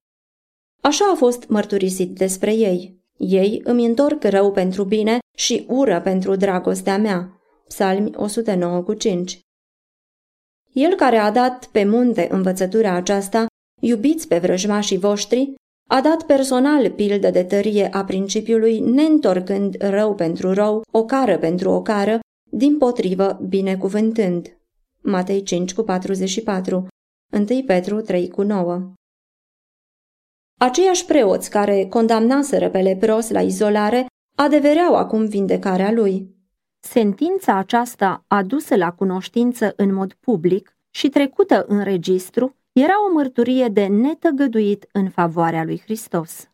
Așa 0.81 1.05
a 1.12 1.15
fost 1.15 1.48
mărturisit 1.48 2.15
despre 2.15 2.53
ei. 2.53 3.00
Ei 3.17 3.62
îmi 3.63 3.86
întorc 3.86 4.24
rău 4.24 4.51
pentru 4.51 4.84
bine 4.84 5.19
și 5.38 5.65
ură 5.67 6.01
pentru 6.01 6.36
dragostea 6.36 6.98
mea. 6.98 7.41
Psalmi 7.67 8.12
109 8.15 8.81
cu 8.81 8.93
5 8.93 9.39
El 10.74 10.96
care 10.96 11.17
a 11.17 11.31
dat 11.31 11.65
pe 11.65 11.84
munte 11.84 12.27
învățătura 12.31 12.91
aceasta, 12.91 13.46
iubiți 13.81 14.27
pe 14.27 14.38
vrăjmașii 14.38 14.98
voștri, 14.98 15.53
a 15.88 16.01
dat 16.01 16.24
personal 16.24 16.91
pildă 16.91 17.29
de 17.29 17.44
tărie 17.44 17.88
a 17.94 18.03
principiului, 18.03 18.79
neîntorcând 18.79 19.75
rău 19.79 20.15
pentru 20.15 20.53
rău, 20.53 20.82
o 20.91 21.06
cară 21.06 21.38
pentru 21.38 21.70
o 21.70 21.82
cară, 21.82 22.20
din 22.51 22.77
potrivă 22.77 23.39
binecuvântând. 23.48 24.58
Matei 25.01 25.44
5 25.44 25.74
cu 25.74 25.84
44, 25.84 26.88
1 27.34 27.63
Petru 27.65 28.01
3 28.01 28.29
cu 28.29 28.41
9. 28.41 28.94
Aceiași 30.60 31.06
preoți 31.06 31.50
care 31.50 31.86
condamnaseră 31.86 32.70
pe 32.70 32.82
lepros 32.82 33.29
la 33.29 33.41
izolare 33.41 34.06
adevereau 34.36 34.96
acum 34.96 35.25
vindecarea 35.25 35.91
lui. 35.91 36.36
Sentința 36.79 37.58
aceasta 37.58 38.24
adusă 38.27 38.75
la 38.75 38.91
cunoștință 38.91 39.74
în 39.75 39.94
mod 39.94 40.13
public 40.13 40.77
și 40.96 41.10
trecută 41.10 41.65
în 41.67 41.84
registru 41.84 42.56
era 42.79 42.93
o 43.10 43.13
mărturie 43.13 43.67
de 43.67 43.86
netăgăduit 43.86 44.89
în 44.91 45.10
favoarea 45.10 45.63
lui 45.63 45.81
Hristos. 45.84 46.50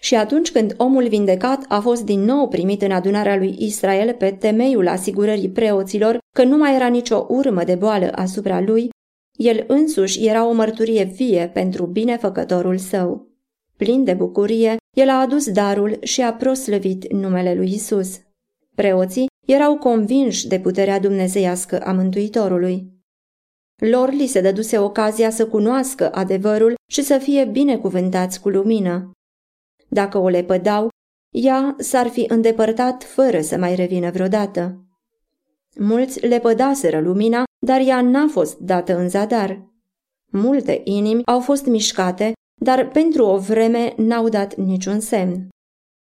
Și 0.00 0.14
atunci 0.14 0.50
când 0.50 0.74
omul 0.76 1.08
vindecat 1.08 1.64
a 1.68 1.80
fost 1.80 2.04
din 2.04 2.20
nou 2.20 2.48
primit 2.48 2.82
în 2.82 2.90
adunarea 2.90 3.36
lui 3.36 3.56
Israel 3.58 4.14
pe 4.14 4.30
temeiul 4.30 4.88
asigurării 4.88 5.50
preoților 5.50 6.18
că 6.34 6.44
nu 6.44 6.56
mai 6.56 6.74
era 6.74 6.86
nicio 6.86 7.26
urmă 7.28 7.64
de 7.64 7.74
boală 7.74 8.12
asupra 8.14 8.60
lui, 8.60 8.90
el 9.32 9.64
însuși 9.66 10.26
era 10.26 10.46
o 10.46 10.52
mărturie 10.52 11.04
vie 11.04 11.50
pentru 11.52 11.86
binefăcătorul 11.86 12.78
său. 12.78 13.28
Plin 13.76 14.04
de 14.04 14.14
bucurie, 14.14 14.76
el 14.96 15.08
a 15.08 15.20
adus 15.20 15.50
darul 15.50 15.98
și 16.02 16.20
a 16.20 16.34
proslăvit 16.34 17.12
numele 17.12 17.54
lui 17.54 17.72
Isus. 17.72 18.20
Preoții 18.74 19.26
erau 19.46 19.76
convinși 19.76 20.48
de 20.48 20.60
puterea 20.60 21.00
dumnezeiască 21.00 21.80
a 21.80 21.92
Mântuitorului. 21.92 22.97
Lor 23.80 24.10
li 24.10 24.26
se 24.26 24.40
dăduse 24.40 24.78
ocazia 24.78 25.30
să 25.30 25.46
cunoască 25.46 26.12
adevărul 26.12 26.74
și 26.90 27.02
să 27.02 27.18
fie 27.18 27.44
binecuvântați 27.44 28.40
cu 28.40 28.48
lumină. 28.48 29.10
Dacă 29.88 30.18
o 30.18 30.28
lepădau, 30.28 30.88
ea 31.34 31.74
s-ar 31.78 32.08
fi 32.08 32.24
îndepărtat 32.28 33.04
fără 33.04 33.40
să 33.40 33.56
mai 33.56 33.74
revină 33.74 34.10
vreodată. 34.10 34.84
Mulți 35.76 36.26
lepădaseră 36.26 37.00
lumina, 37.00 37.44
dar 37.66 37.80
ea 37.80 38.00
n-a 38.00 38.26
fost 38.30 38.58
dată 38.58 38.98
în 38.98 39.08
zadar. 39.08 39.66
Multe 40.32 40.80
inimi 40.84 41.24
au 41.24 41.40
fost 41.40 41.66
mișcate, 41.66 42.32
dar 42.60 42.88
pentru 42.88 43.24
o 43.24 43.38
vreme 43.38 43.94
n-au 43.96 44.28
dat 44.28 44.54
niciun 44.54 45.00
semn. 45.00 45.48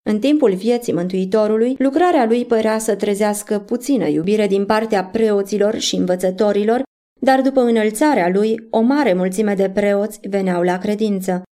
În 0.10 0.20
timpul 0.20 0.54
vieții 0.54 0.94
Mântuitorului, 0.94 1.76
lucrarea 1.78 2.26
lui 2.26 2.46
părea 2.46 2.78
să 2.78 2.96
trezească 2.96 3.60
puțină 3.60 4.08
iubire 4.08 4.48
din 4.48 4.66
partea 4.66 5.06
preoților 5.06 5.78
și 5.78 5.96
învățătorilor 5.96 6.88
dar 7.20 7.42
după 7.42 7.62
înălțarea 7.62 8.30
lui, 8.30 8.68
o 8.70 8.80
mare 8.80 9.14
mulțime 9.14 9.56
de 9.56 9.70
preoți 9.70 10.20
veneau 10.30 10.62
la 10.62 10.78
credință. 10.78 11.44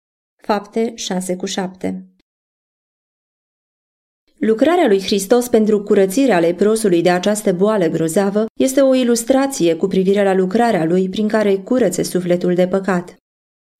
Fapte 0.44 0.96
6 0.96 1.36
cu 1.36 1.46
7 1.46 2.06
Lucrarea 4.40 4.88
lui 4.88 5.02
Hristos 5.02 5.48
pentru 5.48 5.84
curățirea 5.84 6.40
leprosului 6.40 7.02
de 7.02 7.10
această 7.10 7.54
boală 7.54 7.88
grozavă 7.88 8.46
este 8.60 8.82
o 8.82 8.94
ilustrație 8.94 9.76
cu 9.76 9.88
privire 9.88 10.24
la 10.24 10.34
lucrarea 10.34 10.86
lui 10.86 11.10
prin 11.10 11.28
care 11.28 11.58
curățe 11.58 12.04
sufletul 12.04 12.54
de 12.54 12.68
păcat. 12.68 13.16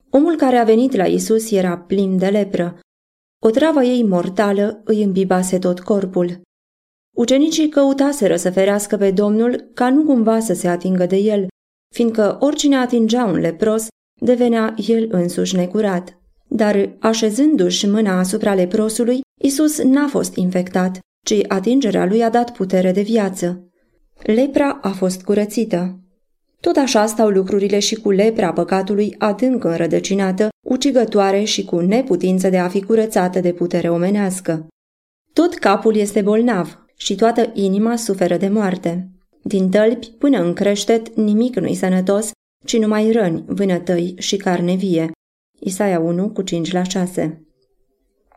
Omul 0.10 0.36
care 0.36 0.58
a 0.58 0.64
venit 0.64 0.96
la 0.96 1.06
Isus 1.06 1.52
era 1.52 1.78
plin 1.78 2.18
de 2.18 2.28
lepră. 2.28 2.80
O 3.46 3.50
travă 3.50 3.84
ei 3.84 4.04
mortală 4.04 4.82
îi 4.84 5.04
îmbibase 5.04 5.60
tot 5.60 5.80
corpul. 5.80 6.42
Ucenicii 7.16 7.70
căutaseră 7.70 8.36
să 8.36 8.52
ferească 8.52 8.98
pe 8.98 9.12
Domnul 9.12 9.70
ca 9.74 9.90
nu 9.90 10.04
cumva 10.04 10.40
să 10.40 10.54
se 10.54 10.68
atingă 10.68 11.06
de 11.06 11.16
el, 11.16 11.48
fiindcă 11.98 12.38
oricine 12.40 12.76
atingea 12.76 13.26
un 13.26 13.40
lepros, 13.40 13.88
devenea 14.22 14.74
el 14.88 15.08
însuși 15.12 15.56
necurat. 15.56 16.18
Dar 16.48 16.96
așezându-și 17.00 17.90
mâna 17.90 18.20
asupra 18.20 18.54
leprosului, 18.54 19.22
Isus 19.42 19.82
n-a 19.84 20.08
fost 20.08 20.36
infectat, 20.36 21.00
ci 21.26 21.34
atingerea 21.48 22.06
lui 22.06 22.24
a 22.24 22.30
dat 22.30 22.52
putere 22.52 22.92
de 22.92 23.02
viață. 23.02 23.70
Lepra 24.24 24.80
a 24.82 24.90
fost 24.90 25.22
curățită. 25.22 26.00
Tot 26.60 26.76
așa 26.76 27.06
stau 27.06 27.30
lucrurile 27.30 27.80
și 27.80 27.96
cu 27.96 28.10
lepra 28.10 28.54
păcatului 28.54 29.16
adânc 29.18 29.64
înrădăcinată, 29.64 30.50
ucigătoare 30.66 31.44
și 31.44 31.66
cu 31.66 31.80
neputință 31.80 32.50
de 32.50 32.58
a 32.58 32.68
fi 32.68 32.82
curățată 32.82 33.40
de 33.40 33.52
putere 33.54 33.90
omenească. 33.90 34.68
Tot 35.34 35.54
capul 35.54 35.96
este 35.96 36.22
bolnav 36.22 36.86
și 36.98 37.16
toată 37.16 37.52
inima 37.54 37.96
suferă 37.96 38.38
de 38.38 38.48
moarte. 38.48 39.12
Din 39.48 39.70
tălpi 39.70 40.08
până 40.18 40.42
în 40.42 40.54
creștet 40.54 41.16
nimic 41.16 41.56
nu-i 41.56 41.76
sănătos, 41.76 42.32
ci 42.66 42.78
numai 42.78 43.12
răni, 43.12 43.44
vânătăi 43.48 44.16
și 44.18 44.38
carne 44.38 44.76
vie. 44.76 45.12
Isaia 45.60 46.00
1 46.00 46.30
cu 46.30 46.42
5 46.42 46.72
la 46.72 46.84
6 46.84 47.48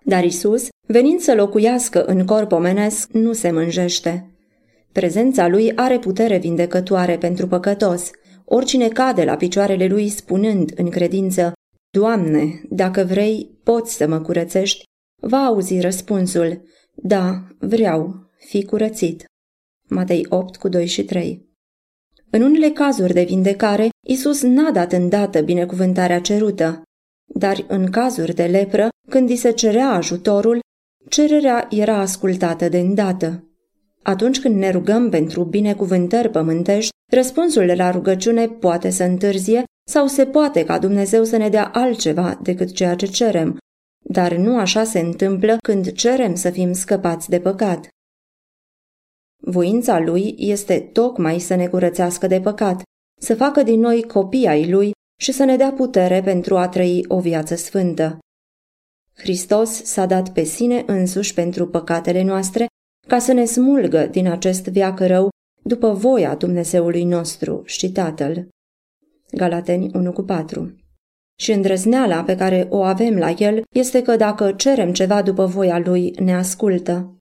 Dar 0.04 0.24
Isus, 0.24 0.68
venind 0.86 1.20
să 1.20 1.34
locuiască 1.34 2.04
în 2.04 2.26
corp 2.26 2.52
omenesc, 2.52 3.10
nu 3.12 3.32
se 3.32 3.50
mânjește. 3.50 4.34
Prezența 4.92 5.48
lui 5.48 5.72
are 5.74 5.98
putere 5.98 6.38
vindecătoare 6.38 7.18
pentru 7.18 7.46
păcătos. 7.46 8.10
Oricine 8.44 8.88
cade 8.88 9.24
la 9.24 9.36
picioarele 9.36 9.86
lui 9.86 10.08
spunând 10.08 10.72
în 10.76 10.90
credință, 10.90 11.52
Doamne, 11.92 12.62
dacă 12.68 13.04
vrei, 13.04 13.58
poți 13.62 13.94
să 13.94 14.08
mă 14.08 14.20
curățești, 14.20 14.82
va 15.20 15.38
auzi 15.38 15.80
răspunsul, 15.80 16.62
Da, 16.94 17.42
vreau, 17.58 18.30
fi 18.36 18.64
curățit. 18.64 19.24
Matei 19.90 20.26
8 20.28 20.56
cu 20.56 20.68
2 20.68 20.87
și 20.87 21.04
3. 21.04 21.49
În 22.30 22.42
unele 22.42 22.70
cazuri 22.70 23.12
de 23.12 23.23
vindecare, 23.23 23.88
Isus 24.06 24.42
n-a 24.42 24.70
dat 24.70 24.92
îndată 24.92 25.40
binecuvântarea 25.40 26.20
cerută, 26.20 26.82
dar 27.35 27.64
în 27.68 27.90
cazuri 27.90 28.35
de 28.35 28.47
lepră, 28.47 28.88
când 29.09 29.28
îi 29.28 29.37
se 29.37 29.50
cerea 29.50 29.90
ajutorul, 29.90 30.61
cererea 31.09 31.66
era 31.70 31.97
ascultată 31.97 32.68
de 32.68 32.78
îndată. 32.78 33.44
Atunci 34.02 34.40
când 34.40 34.56
ne 34.56 34.70
rugăm 34.70 35.09
pentru 35.09 35.44
binecuvântări 35.44 36.30
pământești, 36.30 36.90
răspunsul 37.12 37.64
la 37.76 37.90
rugăciune 37.90 38.49
poate 38.49 38.90
să 38.90 39.04
întârzie 39.04 39.64
sau 39.88 40.06
se 40.06 40.26
poate 40.26 40.64
ca 40.64 40.78
Dumnezeu 40.78 41.25
să 41.25 41.37
ne 41.37 41.49
dea 41.49 41.66
altceva 41.66 42.38
decât 42.42 42.73
ceea 42.73 42.94
ce 42.94 43.06
cerem, 43.06 43.59
dar 44.04 44.37
nu 44.37 44.59
așa 44.59 44.85
se 44.85 44.99
întâmplă 44.99 45.56
când 45.62 45.92
cerem 45.92 46.35
să 46.35 46.50
fim 46.50 46.73
scăpați 46.73 47.28
de 47.28 47.40
păcat. 47.40 47.88
Voința 49.40 49.99
lui 49.99 50.35
este 50.38 50.80
tocmai 50.80 51.38
să 51.38 51.54
ne 51.54 51.66
curățească 51.66 52.26
de 52.26 52.40
păcat, 52.40 52.82
să 53.20 53.35
facă 53.35 53.62
din 53.62 53.80
noi 53.80 54.02
copii 54.02 54.47
ai 54.47 54.70
lui 54.70 54.90
și 55.20 55.32
să 55.32 55.44
ne 55.44 55.56
dea 55.56 55.73
putere 55.73 56.23
pentru 56.23 56.56
a 56.56 56.68
trăi 56.68 57.04
o 57.09 57.20
viață 57.20 57.54
sfântă. 57.54 58.18
Hristos 59.14 59.85
s-a 59.85 60.06
dat 60.06 60.32
pe 60.32 60.42
sine 60.42 60.82
însuși 60.87 61.35
pentru 61.35 61.68
păcatele 61.68 62.23
noastre 62.23 62.66
ca 63.09 63.18
să 63.18 63.32
ne 63.32 63.44
smulgă 63.44 64.06
din 64.06 64.26
acest 64.26 64.68
viac 64.68 65.00
rău 65.00 65.28
după 65.62 65.92
voia 65.92 66.35
Dumnezeului 66.35 67.04
nostru 67.04 67.62
și 67.64 67.92
Tatăl. 67.92 68.49
Galateni 69.30 69.90
1 69.94 70.12
cu 70.12 70.23
4. 70.23 70.75
Și 71.40 71.52
îndrăzneala 71.52 72.25
pe 72.25 72.37
care 72.37 72.66
o 72.70 72.82
avem 72.82 73.18
la 73.18 73.30
el 73.30 73.62
este 73.75 74.02
că 74.02 74.16
dacă 74.16 74.52
cerem 74.52 74.92
ceva 74.92 75.23
după 75.23 75.47
voia 75.47 75.78
lui, 75.78 76.11
ne 76.11 76.35
ascultă. 76.35 77.19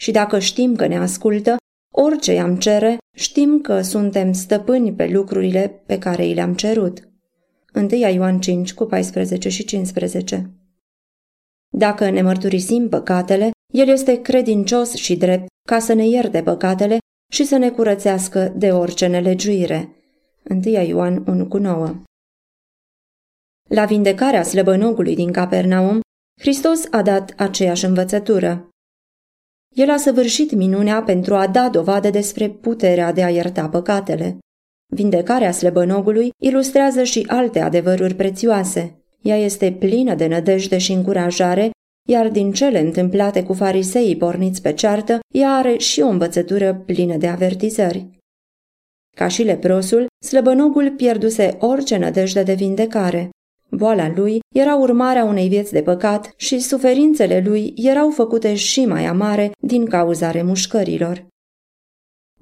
Și 0.00 0.10
dacă 0.10 0.38
știm 0.38 0.76
că 0.76 0.86
ne 0.86 0.98
ascultă, 0.98 1.56
orice 1.94 2.32
i-am 2.32 2.56
cere, 2.56 2.98
știm 3.16 3.60
că 3.60 3.80
suntem 3.80 4.32
stăpâni 4.32 4.92
pe 4.92 5.08
lucrurile 5.08 5.82
pe 5.86 5.98
care 5.98 6.26
i 6.26 6.34
le-am 6.34 6.54
cerut. 6.54 7.08
1 7.74 7.88
Ioan 7.94 8.40
5 8.40 8.74
cu 8.74 8.84
14 8.84 9.48
și 9.48 9.64
15 9.64 10.50
Dacă 11.76 12.10
ne 12.10 12.22
mărturisim 12.22 12.88
păcatele, 12.88 13.50
El 13.72 13.88
este 13.88 14.20
credincios 14.20 14.94
și 14.94 15.16
drept 15.16 15.46
ca 15.68 15.78
să 15.78 15.92
ne 15.92 16.08
ierte 16.08 16.42
păcatele 16.42 16.98
și 17.32 17.44
să 17.44 17.56
ne 17.56 17.70
curățească 17.70 18.52
de 18.56 18.72
orice 18.72 19.06
nelegiuire. 19.06 19.94
1 20.50 20.60
Ioan 20.62 21.24
1 21.26 21.46
cu 21.46 21.58
9 21.58 22.02
La 23.68 23.84
vindecarea 23.84 24.42
slăbănogului 24.42 25.14
din 25.14 25.32
Capernaum, 25.32 26.00
Hristos 26.40 26.84
a 26.90 27.02
dat 27.02 27.32
aceeași 27.36 27.84
învățătură. 27.84 28.69
El 29.74 29.90
a 29.90 29.96
săvârșit 29.96 30.52
minunea 30.52 31.02
pentru 31.02 31.34
a 31.34 31.46
da 31.46 31.68
dovadă 31.68 32.10
despre 32.10 32.48
puterea 32.48 33.12
de 33.12 33.22
a 33.22 33.28
ierta 33.28 33.68
păcatele. 33.68 34.38
Vindecarea 34.94 35.52
slăbănogului 35.52 36.32
ilustrează 36.42 37.02
și 37.02 37.24
alte 37.28 37.60
adevăruri 37.60 38.14
prețioase. 38.14 38.94
Ea 39.22 39.36
este 39.36 39.72
plină 39.72 40.14
de 40.14 40.26
nădejde 40.26 40.78
și 40.78 40.92
încurajare, 40.92 41.70
iar 42.08 42.28
din 42.28 42.52
cele 42.52 42.80
întâmplate 42.80 43.42
cu 43.42 43.52
fariseii 43.52 44.16
porniți 44.16 44.62
pe 44.62 44.72
ceartă, 44.72 45.18
ea 45.34 45.50
are 45.54 45.76
și 45.76 46.00
o 46.00 46.08
învățătură 46.08 46.74
plină 46.74 47.16
de 47.16 47.26
avertizări. 47.26 48.18
Ca 49.16 49.28
și 49.28 49.42
leprosul, 49.42 50.06
slăbănogul 50.24 50.90
pierduse 50.90 51.56
orice 51.60 51.96
nădejde 51.96 52.42
de 52.42 52.54
vindecare. 52.54 53.30
Boala 53.70 54.12
lui 54.16 54.40
era 54.54 54.76
urmarea 54.76 55.24
unei 55.24 55.48
vieți 55.48 55.72
de 55.72 55.82
păcat 55.82 56.32
și 56.36 56.58
suferințele 56.58 57.42
lui 57.46 57.72
erau 57.76 58.10
făcute 58.10 58.54
și 58.54 58.84
mai 58.84 59.06
amare 59.06 59.50
din 59.58 59.86
cauza 59.86 60.30
remușcărilor. 60.30 61.26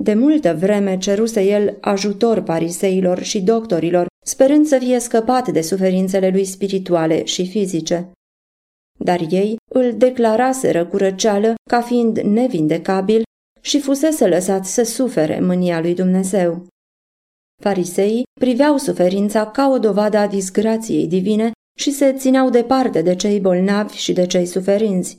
De 0.01 0.15
multă 0.15 0.55
vreme 0.55 0.99
ceruse 0.99 1.43
el 1.43 1.77
ajutor 1.81 2.41
pariseilor 2.41 3.23
și 3.23 3.41
doctorilor, 3.41 4.07
sperând 4.25 4.67
să 4.67 4.79
fie 4.79 4.99
scăpat 4.99 5.49
de 5.49 5.61
suferințele 5.61 6.29
lui 6.29 6.45
spirituale 6.45 7.25
și 7.25 7.49
fizice. 7.49 8.11
Dar 8.99 9.21
ei 9.31 9.57
îl 9.71 9.95
declaraseră 9.97 10.87
cu 10.87 10.97
răceală 10.97 11.55
ca 11.71 11.81
fiind 11.81 12.19
nevindecabil 12.19 13.23
și 13.61 13.81
fusese 13.81 14.29
lăsat 14.29 14.67
să 14.67 14.83
sufere 14.83 15.41
mânia 15.41 15.81
lui 15.81 15.95
Dumnezeu. 15.95 16.67
Fariseii 17.63 18.23
priveau 18.41 18.77
suferința 18.77 19.47
ca 19.47 19.69
o 19.69 19.79
dovadă 19.79 20.17
a 20.17 20.27
disgrației 20.27 21.07
divine 21.07 21.51
și 21.79 21.91
se 21.91 22.13
țineau 22.13 22.51
departe 22.51 23.03
de 23.03 23.15
cei 23.15 23.41
bolnavi 23.41 23.97
și 23.97 24.13
de 24.13 24.27
cei 24.27 24.47
suferinți. 24.47 25.17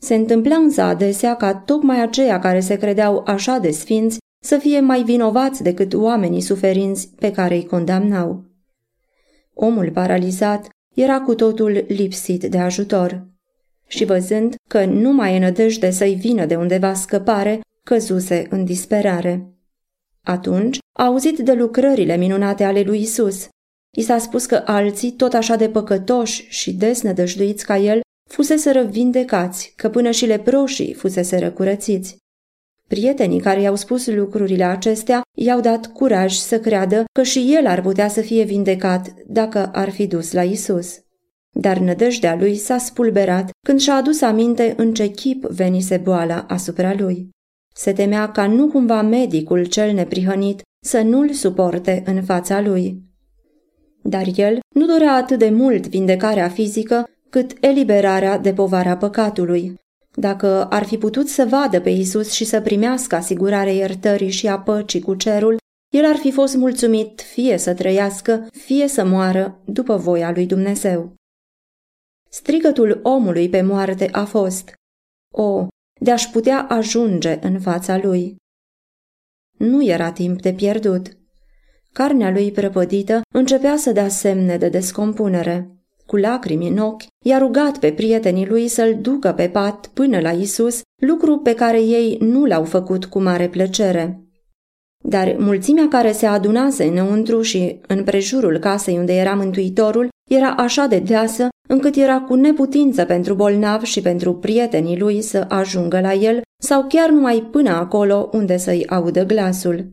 Se 0.00 0.14
întâmpla 0.14 0.56
însă 0.56 0.82
adesea 0.82 1.36
ca 1.36 1.54
tocmai 1.54 2.02
aceia 2.02 2.38
care 2.38 2.60
se 2.60 2.76
credeau 2.76 3.22
așa 3.26 3.58
de 3.58 3.70
sfinți 3.70 4.18
să 4.44 4.56
fie 4.56 4.80
mai 4.80 5.02
vinovați 5.02 5.62
decât 5.62 5.94
oamenii 5.94 6.40
suferinți 6.40 7.08
pe 7.18 7.32
care 7.32 7.54
îi 7.54 7.66
condamnau. 7.66 8.44
Omul 9.54 9.90
paralizat 9.90 10.68
era 10.94 11.20
cu 11.20 11.34
totul 11.34 11.84
lipsit 11.88 12.44
de 12.44 12.58
ajutor. 12.58 13.26
Și 13.86 14.04
văzând 14.04 14.54
că 14.68 14.84
nu 14.84 15.12
mai 15.12 15.34
e 15.34 15.38
nădejde 15.38 15.90
să-i 15.90 16.14
vină 16.14 16.46
de 16.46 16.56
undeva 16.56 16.94
scăpare, 16.94 17.60
căzuse 17.84 18.46
în 18.50 18.64
disperare. 18.64 19.54
Atunci 20.26 20.78
a 20.98 21.04
auzit 21.04 21.38
de 21.38 21.52
lucrările 21.52 22.16
minunate 22.16 22.64
ale 22.64 22.82
lui 22.82 23.00
Isus. 23.00 23.48
I 23.96 24.02
s-a 24.02 24.18
spus 24.18 24.46
că 24.46 24.62
alții, 24.64 25.12
tot 25.12 25.32
așa 25.32 25.56
de 25.56 25.68
păcătoși 25.68 26.46
și 26.48 26.72
desnădăjduiți 26.72 27.64
ca 27.64 27.76
el, 27.76 28.00
fuseseră 28.30 28.82
vindecați, 28.82 29.72
că 29.76 29.88
până 29.88 30.10
și 30.10 30.26
leproșii 30.26 30.94
fuseseră 30.94 31.50
curățiți. 31.50 32.16
Prietenii 32.88 33.40
care 33.40 33.60
i-au 33.60 33.74
spus 33.74 34.06
lucrurile 34.06 34.64
acestea 34.64 35.22
i-au 35.36 35.60
dat 35.60 35.86
curaj 35.86 36.34
să 36.34 36.60
creadă 36.60 37.04
că 37.12 37.22
și 37.22 37.54
el 37.54 37.66
ar 37.66 37.80
putea 37.80 38.08
să 38.08 38.20
fie 38.20 38.44
vindecat 38.44 39.14
dacă 39.26 39.70
ar 39.72 39.90
fi 39.90 40.06
dus 40.06 40.32
la 40.32 40.42
Isus. 40.42 40.98
Dar 41.50 41.78
nădejdea 41.78 42.34
lui 42.34 42.56
s-a 42.56 42.78
spulberat 42.78 43.50
când 43.66 43.80
și-a 43.80 43.94
adus 43.94 44.20
aminte 44.20 44.74
în 44.76 44.94
ce 44.94 45.06
chip 45.06 45.44
venise 45.44 45.96
boala 45.96 46.44
asupra 46.48 46.94
lui. 46.94 47.28
Se 47.80 47.92
temea 47.92 48.30
ca 48.30 48.46
nu 48.46 48.68
cumva 48.68 49.02
medicul 49.02 49.64
cel 49.64 49.92
neprihănit 49.92 50.62
să 50.84 51.00
nu-l 51.00 51.32
suporte 51.32 52.02
în 52.06 52.22
fața 52.22 52.60
lui. 52.60 53.02
Dar 54.02 54.26
el 54.34 54.58
nu 54.74 54.86
dorea 54.86 55.14
atât 55.14 55.38
de 55.38 55.50
mult 55.50 55.86
vindecarea 55.86 56.48
fizică 56.48 57.08
cât 57.30 57.56
eliberarea 57.60 58.38
de 58.38 58.52
povara 58.52 58.96
păcatului. 58.96 59.74
Dacă 60.14 60.64
ar 60.64 60.84
fi 60.84 60.98
putut 60.98 61.28
să 61.28 61.46
vadă 61.46 61.80
pe 61.80 61.90
Isus 61.90 62.32
și 62.32 62.44
să 62.44 62.60
primească 62.60 63.14
asigurarea 63.14 63.72
iertării 63.72 64.30
și 64.30 64.48
a 64.48 64.58
păcii 64.58 65.00
cu 65.00 65.14
cerul, 65.14 65.56
el 65.94 66.04
ar 66.04 66.16
fi 66.16 66.32
fost 66.32 66.56
mulțumit 66.56 67.20
fie 67.20 67.56
să 67.56 67.74
trăiască, 67.74 68.46
fie 68.52 68.88
să 68.88 69.04
moară 69.04 69.60
după 69.64 69.96
voia 69.96 70.30
lui 70.30 70.46
Dumnezeu. 70.46 71.12
Strigătul 72.30 73.00
omului 73.02 73.48
pe 73.48 73.62
moarte 73.62 74.08
a 74.12 74.24
fost, 74.24 74.72
O, 75.34 75.66
de 76.00 76.10
a-și 76.10 76.30
putea 76.30 76.66
ajunge 76.68 77.38
în 77.42 77.60
fața 77.60 77.98
lui. 78.02 78.36
Nu 79.58 79.84
era 79.84 80.12
timp 80.12 80.42
de 80.42 80.52
pierdut. 80.52 81.06
Carnea 81.92 82.30
lui 82.30 82.50
prăpădită 82.50 83.20
începea 83.34 83.76
să 83.76 83.92
dea 83.92 84.08
semne 84.08 84.56
de 84.56 84.68
descompunere. 84.68 85.74
Cu 86.06 86.16
lacrimi 86.16 86.68
în 86.68 86.78
ochi, 86.78 87.02
i-a 87.24 87.38
rugat 87.38 87.78
pe 87.78 87.92
prietenii 87.92 88.46
lui 88.46 88.68
să-l 88.68 88.98
ducă 89.00 89.32
pe 89.32 89.48
pat 89.48 89.86
până 89.86 90.20
la 90.20 90.30
Isus, 90.30 90.80
lucru 91.02 91.38
pe 91.38 91.54
care 91.54 91.82
ei 91.82 92.16
nu 92.20 92.44
l-au 92.44 92.64
făcut 92.64 93.04
cu 93.04 93.20
mare 93.20 93.48
plăcere. 93.48 94.24
Dar 95.04 95.36
mulțimea 95.38 95.88
care 95.88 96.12
se 96.12 96.26
adunase 96.26 96.84
înăuntru 96.84 97.42
și 97.42 97.80
în 97.86 98.04
prejurul 98.04 98.58
casei 98.58 98.98
unde 98.98 99.12
era 99.12 99.34
Mântuitorul 99.34 100.08
era 100.30 100.50
așa 100.50 100.86
de 100.86 100.98
deasă 100.98 101.48
încât 101.70 101.96
era 101.96 102.20
cu 102.20 102.34
neputință 102.34 103.04
pentru 103.04 103.34
bolnav 103.34 103.82
și 103.82 104.00
pentru 104.00 104.34
prietenii 104.34 104.98
lui 104.98 105.22
să 105.22 105.46
ajungă 105.48 106.00
la 106.00 106.14
el 106.14 106.42
sau 106.62 106.86
chiar 106.88 107.10
numai 107.10 107.48
până 107.50 107.70
acolo 107.70 108.30
unde 108.32 108.56
să-i 108.56 108.86
audă 108.86 109.24
glasul. 109.24 109.92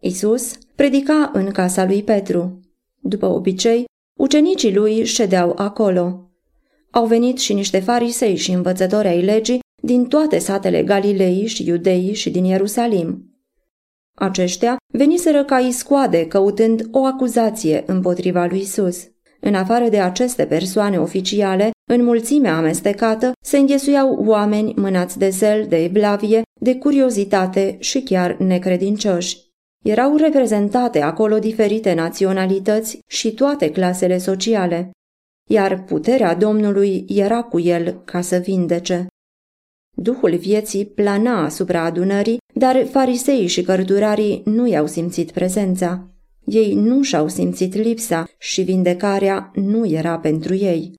Isus 0.00 0.58
predica 0.74 1.30
în 1.32 1.50
casa 1.50 1.84
lui 1.84 2.02
Petru. 2.02 2.60
După 3.00 3.26
obicei, 3.26 3.84
ucenicii 4.18 4.74
lui 4.74 5.04
ședeau 5.04 5.52
acolo. 5.56 6.30
Au 6.90 7.06
venit 7.06 7.38
și 7.38 7.52
niște 7.54 7.78
farisei 7.78 8.36
și 8.36 8.52
învățători 8.52 9.08
ai 9.08 9.22
legii 9.22 9.60
din 9.82 10.04
toate 10.04 10.38
satele 10.38 10.82
Galilei 10.82 11.46
și 11.46 11.66
Iudei 11.68 12.14
și 12.14 12.30
din 12.30 12.44
Ierusalim. 12.44 13.38
Aceștia 14.14 14.76
veniseră 14.92 15.44
ca 15.44 15.58
iscoade 15.58 16.26
căutând 16.26 16.88
o 16.90 17.04
acuzație 17.04 17.82
împotriva 17.86 18.46
lui 18.46 18.58
Isus. 18.58 19.13
În 19.46 19.54
afară 19.54 19.88
de 19.88 20.00
aceste 20.00 20.46
persoane 20.46 20.98
oficiale, 20.98 21.70
în 21.90 22.04
mulțimea 22.04 22.56
amestecată 22.56 23.32
se 23.44 23.58
înghesuiau 23.58 24.24
oameni 24.26 24.74
mânați 24.76 25.18
de 25.18 25.28
zel, 25.28 25.66
de 25.68 25.76
eblavie, 25.76 26.42
de 26.60 26.76
curiozitate 26.76 27.76
și 27.80 28.02
chiar 28.02 28.36
necredincioși. 28.36 29.38
Erau 29.84 30.16
reprezentate 30.16 31.00
acolo 31.00 31.38
diferite 31.38 31.94
naționalități 31.94 32.98
și 33.06 33.32
toate 33.32 33.70
clasele 33.70 34.18
sociale, 34.18 34.90
iar 35.50 35.84
puterea 35.84 36.34
Domnului 36.34 37.04
era 37.08 37.42
cu 37.42 37.60
el 37.60 38.02
ca 38.04 38.20
să 38.20 38.36
vindece. 38.36 39.06
Duhul 39.96 40.36
vieții 40.36 40.86
plana 40.86 41.44
asupra 41.44 41.82
adunării, 41.84 42.38
dar 42.54 42.86
fariseii 42.86 43.46
și 43.46 43.62
cărdurarii 43.62 44.42
nu 44.44 44.66
i-au 44.66 44.86
simțit 44.86 45.30
prezența. 45.30 46.13
Ei 46.44 46.74
nu 46.74 47.02
și-au 47.02 47.28
simțit 47.28 47.74
lipsa 47.74 48.26
și 48.38 48.62
vindecarea 48.62 49.50
nu 49.54 49.86
era 49.86 50.18
pentru 50.18 50.54
ei. 50.54 50.94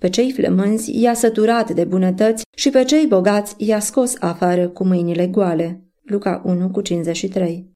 Pe 0.00 0.08
cei 0.08 0.32
flămânzi 0.32 1.00
i-a 1.00 1.14
săturat 1.14 1.70
de 1.70 1.84
bunătăți 1.84 2.44
și 2.56 2.70
pe 2.70 2.84
cei 2.84 3.06
bogați 3.06 3.54
i-a 3.58 3.78
scos 3.78 4.16
afară 4.20 4.68
cu 4.68 4.84
mâinile 4.84 5.26
goale. 5.26 5.82
Luca 6.02 6.42
1 6.44 6.70
cu 6.70 6.80
53 6.80 7.70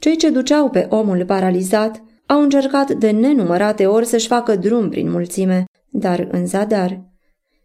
Cei 0.00 0.16
ce 0.16 0.30
duceau 0.30 0.70
pe 0.70 0.86
omul 0.90 1.24
paralizat 1.24 2.02
au 2.26 2.42
încercat 2.42 2.90
de 2.90 3.10
nenumărate 3.10 3.86
ori 3.86 4.06
să-și 4.06 4.26
facă 4.26 4.56
drum 4.56 4.88
prin 4.88 5.10
mulțime, 5.10 5.64
dar 5.90 6.28
în 6.30 6.46
zadar. 6.46 7.04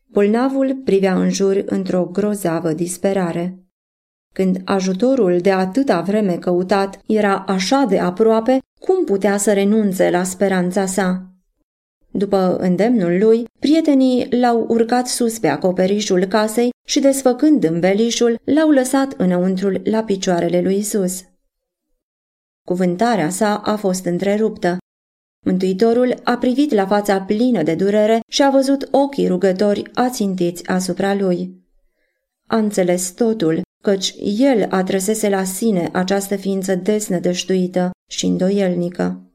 Bolnavul 0.08 0.76
privea 0.84 1.22
în 1.22 1.30
jur 1.30 1.64
într-o 1.66 2.06
grozavă 2.06 2.74
disperare. 2.74 3.60
Când 4.34 4.62
ajutorul 4.66 5.40
de 5.40 5.52
atâta 5.52 6.02
vreme 6.02 6.38
căutat 6.38 7.02
era 7.06 7.44
așa 7.48 7.86
de 7.90 8.00
aproape, 8.00 8.60
cum 8.80 9.04
putea 9.06 9.38
să 9.38 9.54
renunțe 9.54 10.10
la 10.10 10.24
speranța 10.24 10.86
sa? 10.86 11.26
După 12.12 12.58
îndemnul 12.58 13.18
lui, 13.20 13.46
prietenii 13.60 14.28
l-au 14.30 14.66
urcat 14.70 15.08
sus 15.08 15.40
pe 15.40 15.48
acoperișul 15.48 16.26
casei 16.26 16.70
și, 16.88 17.00
desfăcând 17.00 17.64
îmbelișul, 17.64 18.40
l-au 18.44 18.70
lăsat 18.70 19.14
înăuntrul 19.18 19.82
la 19.84 20.04
picioarele 20.04 20.62
lui 20.62 20.78
Isus. 20.78 21.24
cuvântarea 22.68 23.30
sa 23.30 23.58
a 23.58 23.76
fost 23.76 24.06
întreruptă. 24.06 24.78
Mântuitorul 25.46 26.20
a 26.24 26.38
privit 26.38 26.74
la 26.74 26.88
fața 26.88 27.22
plină 27.22 27.64
de 27.64 27.76
durere 27.76 28.20
și 28.28 28.44
a 28.44 28.50
văzut 28.50 28.88
ochii 28.92 29.28
rugători 29.28 29.90
ațintiți 29.94 30.68
asupra 30.68 31.14
lui. 31.14 31.64
A 32.48 32.58
înțeles 32.58 33.12
totul, 33.12 33.62
căci 33.82 34.16
el 34.38 34.68
atrăsese 34.70 35.30
la 35.30 35.44
sine 35.44 35.90
această 35.92 36.36
ființă 36.36 36.76
desnădăștuită 36.76 37.92
și 38.12 38.26
îndoielnică. 38.26 39.32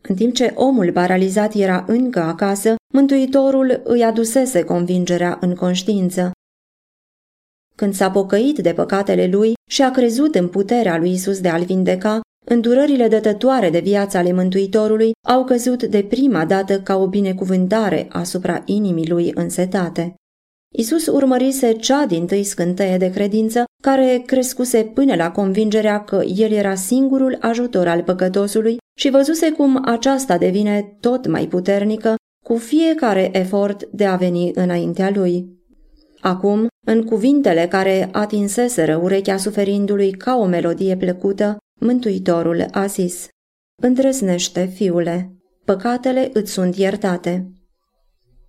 În 0.00 0.14
timp 0.14 0.34
ce 0.34 0.52
omul 0.54 0.92
paralizat 0.92 1.54
era 1.54 1.84
încă 1.86 2.20
acasă, 2.20 2.74
Mântuitorul 2.92 3.80
îi 3.84 4.04
adusese 4.04 4.62
convingerea 4.64 5.38
în 5.40 5.54
conștiință. 5.54 6.30
Când 7.74 7.94
s-a 7.94 8.10
pocăit 8.10 8.58
de 8.58 8.72
păcatele 8.72 9.26
lui 9.26 9.52
și 9.70 9.82
a 9.82 9.90
crezut 9.90 10.34
în 10.34 10.48
puterea 10.48 10.98
lui 10.98 11.12
Isus 11.12 11.40
de 11.40 11.48
a-l 11.48 11.64
vindeca, 11.64 12.20
îndurările 12.44 13.08
dătătoare 13.08 13.70
de 13.70 13.80
viața 13.80 14.18
ale 14.18 14.32
Mântuitorului 14.32 15.12
au 15.26 15.44
căzut 15.44 15.82
de 15.82 16.02
prima 16.02 16.44
dată 16.44 16.80
ca 16.80 16.96
o 16.96 17.08
binecuvântare 17.08 18.06
asupra 18.10 18.62
inimii 18.64 19.08
lui 19.08 19.30
însetate. 19.34 20.14
Isus 20.74 21.06
urmărise 21.06 21.72
cea 21.72 22.06
din 22.06 22.26
tâi 22.26 22.44
scânteie 22.44 22.96
de 22.96 23.10
credință 23.10 23.64
care 23.82 24.22
crescuse 24.26 24.84
până 24.84 25.14
la 25.14 25.30
convingerea 25.30 26.04
că 26.04 26.22
el 26.36 26.52
era 26.52 26.74
singurul 26.74 27.36
ajutor 27.40 27.88
al 27.88 28.02
păcătosului 28.02 28.76
și 28.98 29.10
văzuse 29.10 29.52
cum 29.52 29.82
aceasta 29.84 30.38
devine 30.38 30.96
tot 31.00 31.26
mai 31.26 31.46
puternică 31.46 32.14
cu 32.44 32.56
fiecare 32.56 33.30
efort 33.32 33.84
de 33.84 34.06
a 34.06 34.16
veni 34.16 34.50
înaintea 34.54 35.10
lui. 35.10 35.56
Acum, 36.20 36.66
în 36.86 37.04
cuvintele 37.04 37.66
care 37.68 38.08
atinseseră 38.12 38.96
urechea 38.96 39.36
suferindului 39.36 40.10
ca 40.10 40.36
o 40.36 40.44
melodie 40.44 40.96
plăcută, 40.96 41.56
Mântuitorul 41.80 42.66
a 42.70 42.86
zis, 42.86 43.28
Îndrăznește, 43.82 44.64
fiule, 44.64 45.32
păcatele 45.64 46.30
îți 46.32 46.52
sunt 46.52 46.76
iertate. 46.76 47.52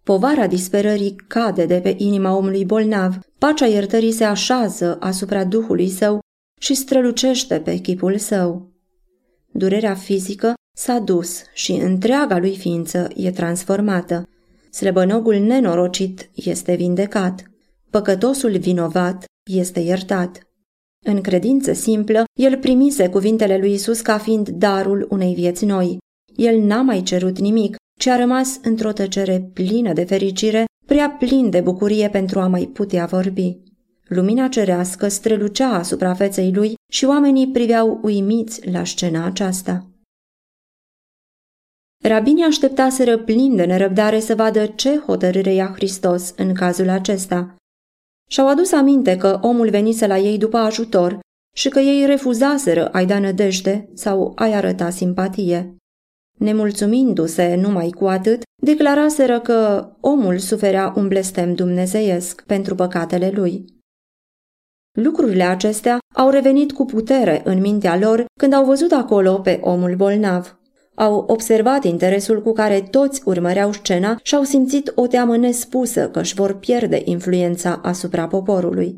Povara 0.10 0.48
disperării 0.48 1.16
cade 1.28 1.66
de 1.66 1.80
pe 1.80 1.96
inima 1.98 2.36
omului 2.36 2.66
bolnav, 2.66 3.20
pacea 3.38 3.66
iertării 3.66 4.12
se 4.12 4.24
așează 4.24 4.98
asupra 5.00 5.44
duhului 5.44 5.90
său 5.90 6.20
și 6.62 6.74
strălucește 6.74 7.60
pe 7.60 7.78
chipul 7.78 8.18
său. 8.18 8.72
Durerea 9.52 9.96
fizică 9.96 10.54
s-a 10.78 11.00
dus 11.00 11.44
și 11.54 11.72
întreaga 11.72 12.38
lui 12.38 12.58
ființă 12.58 13.08
e 13.16 13.32
transformată. 13.32 14.28
Slăbănogul 14.72 15.36
nenorocit 15.36 16.30
este 16.34 16.76
vindecat. 16.76 17.44
Păcătosul 17.90 18.58
vinovat 18.58 19.26
este 19.52 19.80
iertat. 19.80 20.40
În 21.06 21.22
credință 21.22 21.74
simplă, 21.74 22.24
el 22.40 22.58
primise 22.58 23.10
cuvintele 23.10 23.58
lui 23.58 23.74
Isus 23.74 24.02
ca 24.02 24.18
fiind 24.18 24.50
darul 24.50 25.08
unei 25.10 25.34
vieți 25.34 25.66
noi. 25.66 25.98
El 26.36 26.60
n-a 26.60 26.82
mai 26.82 27.02
cerut 27.02 27.40
nimic, 27.40 27.76
ci 28.00 28.08
a 28.08 28.16
rămas 28.16 28.60
într-o 28.64 28.92
tăcere 28.92 29.50
plină 29.54 29.94
de 29.94 30.04
fericire, 30.04 30.66
prea 30.86 31.10
plin 31.10 31.50
de 31.50 31.62
bucurie 31.62 32.10
pentru 32.10 32.40
a 32.40 32.48
mai 32.48 32.66
putea 32.66 33.06
vorbi. 33.06 33.58
Lumina 34.08 34.48
cerească 34.48 35.08
strălucea 35.08 35.74
asupra 35.74 36.14
feței 36.14 36.54
lui 36.54 36.74
și 36.92 37.06
oamenii 37.06 37.52
priveau 37.52 38.00
uimiți 38.04 38.70
la 38.70 38.84
scena 38.84 39.26
aceasta. 39.26 39.88
Rabinii 42.04 42.44
așteptaseră 42.44 43.18
plin 43.18 43.56
de 43.56 43.66
nerăbdare 43.66 44.20
să 44.20 44.36
vadă 44.36 44.66
ce 44.66 44.98
hotărâre 44.98 45.54
ia 45.54 45.72
Hristos 45.76 46.34
în 46.38 46.54
cazul 46.54 46.90
acesta. 46.90 47.56
Și-au 48.30 48.48
adus 48.48 48.72
aminte 48.72 49.18
că 49.18 49.40
omul 49.42 49.70
venise 49.70 50.08
la 50.08 50.18
ei 50.18 50.38
după 50.38 50.58
ajutor 50.58 51.20
și 51.56 51.70
că 51.70 51.80
ei 51.80 52.06
refuzaseră 52.06 52.88
a-i 52.88 53.06
da 53.06 53.20
nădejde 53.20 53.90
sau 53.94 54.32
a-i 54.36 54.54
arăta 54.54 54.90
simpatie. 54.90 55.74
Nemulțumindu-se 56.40 57.56
numai 57.56 57.90
cu 57.90 58.06
atât, 58.06 58.42
declaraseră 58.62 59.40
că 59.40 59.90
omul 60.00 60.38
suferea 60.38 60.94
un 60.96 61.08
blestem 61.08 61.54
dumnezeiesc 61.54 62.44
pentru 62.46 62.76
păcatele 62.76 63.30
lui. 63.30 63.66
Lucrurile 64.98 65.44
acestea 65.44 65.98
au 66.16 66.30
revenit 66.30 66.72
cu 66.72 66.86
putere 66.86 67.42
în 67.44 67.60
mintea 67.60 67.98
lor 67.98 68.26
când 68.40 68.54
au 68.54 68.66
văzut 68.66 68.92
acolo 68.92 69.40
pe 69.40 69.60
omul 69.64 69.96
bolnav. 69.96 70.60
Au 70.96 71.26
observat 71.28 71.84
interesul 71.84 72.42
cu 72.42 72.54
care 72.54 72.82
toți 72.82 73.22
urmăreau 73.26 73.72
scena 73.72 74.20
și 74.24 74.36
au 74.36 74.44
simțit 74.44 74.92
o 74.96 75.08
teamă 75.08 75.38
nespusă 75.38 76.10
că 76.10 76.20
își 76.20 76.34
vor 76.34 76.54
pierde 76.54 77.02
influența 77.06 77.80
asupra 77.84 78.28
poporului. 78.28 78.98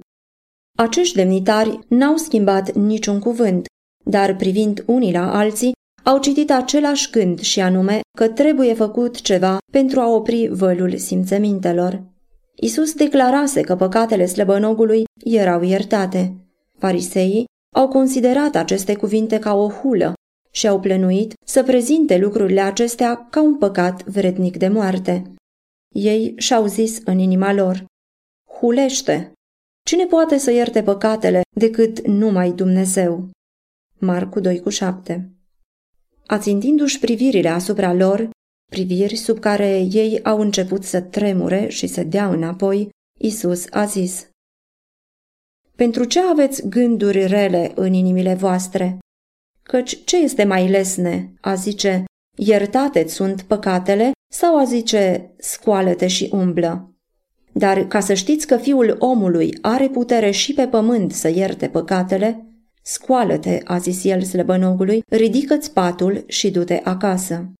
Acești 0.77 1.15
demnitari 1.15 1.79
n-au 1.87 2.15
schimbat 2.15 2.71
niciun 2.71 3.19
cuvânt, 3.19 3.65
dar 4.05 4.35
privind 4.35 4.83
unii 4.87 5.13
la 5.13 5.37
alții, 5.37 5.71
au 6.03 6.19
citit 6.19 6.51
același 6.51 7.09
gând 7.09 7.39
și 7.39 7.59
anume 7.59 7.99
că 8.17 8.29
trebuie 8.29 8.73
făcut 8.73 9.21
ceva 9.21 9.57
pentru 9.71 9.99
a 9.99 10.07
opri 10.07 10.47
vălul 10.47 10.97
simțămintelor. 10.97 12.03
Isus 12.55 12.93
declarase 12.93 13.61
că 13.61 13.75
păcatele 13.75 14.25
slăbănogului 14.25 15.03
erau 15.23 15.61
iertate. 15.61 16.35
Fariseii 16.77 17.45
au 17.75 17.87
considerat 17.87 18.55
aceste 18.55 18.95
cuvinte 18.95 19.39
ca 19.39 19.53
o 19.53 19.69
hulă 19.69 20.13
și 20.51 20.67
au 20.67 20.79
plănuit 20.79 21.33
să 21.45 21.63
prezinte 21.63 22.17
lucrurile 22.17 22.61
acestea 22.61 23.27
ca 23.29 23.41
un 23.41 23.57
păcat 23.57 24.03
vrednic 24.03 24.57
de 24.57 24.67
moarte. 24.67 25.33
Ei 25.93 26.33
și-au 26.37 26.65
zis 26.65 26.99
în 27.05 27.19
inima 27.19 27.53
lor, 27.53 27.85
Hulește! 28.59 29.31
Cine 29.85 30.05
poate 30.05 30.37
să 30.37 30.51
ierte 30.51 30.83
păcatele 30.83 31.41
decât 31.55 32.07
numai 32.07 32.51
Dumnezeu? 32.51 33.29
Marcu 33.99 34.39
2 34.39 34.59
cu 34.59 34.69
7 34.69 35.40
Ațintindu-și 36.25 36.99
privirile 36.99 37.49
asupra 37.49 37.93
lor, 37.93 38.29
priviri 38.71 39.15
sub 39.15 39.39
care 39.39 39.79
ei 39.79 40.23
au 40.23 40.39
început 40.39 40.83
să 40.83 41.01
tremure 41.01 41.67
și 41.67 41.87
să 41.87 42.03
dea 42.03 42.29
înapoi, 42.29 42.89
Isus 43.19 43.65
a 43.69 43.85
zis, 43.85 44.29
Pentru 45.75 46.03
ce 46.03 46.19
aveți 46.21 46.67
gânduri 46.67 47.25
rele 47.25 47.71
în 47.75 47.93
inimile 47.93 48.33
voastre? 48.33 48.97
Căci 49.63 50.03
ce 50.03 50.17
este 50.17 50.43
mai 50.43 50.69
lesne, 50.69 51.33
a 51.41 51.53
zice, 51.53 52.03
iertate 52.37 53.07
sunt 53.07 53.41
păcatele, 53.41 54.11
sau 54.33 54.57
a 54.57 54.63
zice, 54.63 55.33
scoală-te 55.37 56.07
și 56.07 56.29
umblă? 56.31 56.95
Dar 57.51 57.87
ca 57.87 57.99
să 57.99 58.13
știți 58.13 58.47
că 58.47 58.57
fiul 58.57 58.95
omului 58.99 59.57
are 59.61 59.89
putere 59.89 60.31
și 60.31 60.53
pe 60.53 60.67
pământ 60.67 61.11
să 61.11 61.27
ierte 61.27 61.69
păcatele, 61.69 62.50
scoală-te, 62.81 63.59
a 63.63 63.77
zis 63.77 64.03
el 64.03 64.23
slăbănogului, 64.23 65.03
ridică-ți 65.09 65.73
patul 65.73 66.23
și 66.27 66.51
du-te 66.51 66.81
acasă. 66.83 67.51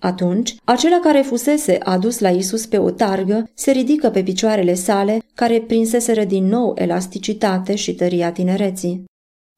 Atunci, 0.00 0.56
acela 0.64 0.98
care 1.02 1.20
fusese 1.20 1.78
adus 1.82 2.18
la 2.18 2.30
Isus 2.30 2.66
pe 2.66 2.78
o 2.78 2.90
targă 2.90 3.50
se 3.54 3.70
ridică 3.70 4.10
pe 4.10 4.22
picioarele 4.22 4.74
sale, 4.74 5.18
care 5.34 5.60
prinseseră 5.60 6.24
din 6.24 6.44
nou 6.44 6.74
elasticitate 6.76 7.74
și 7.74 7.94
tăria 7.94 8.32
tinereții. 8.32 9.04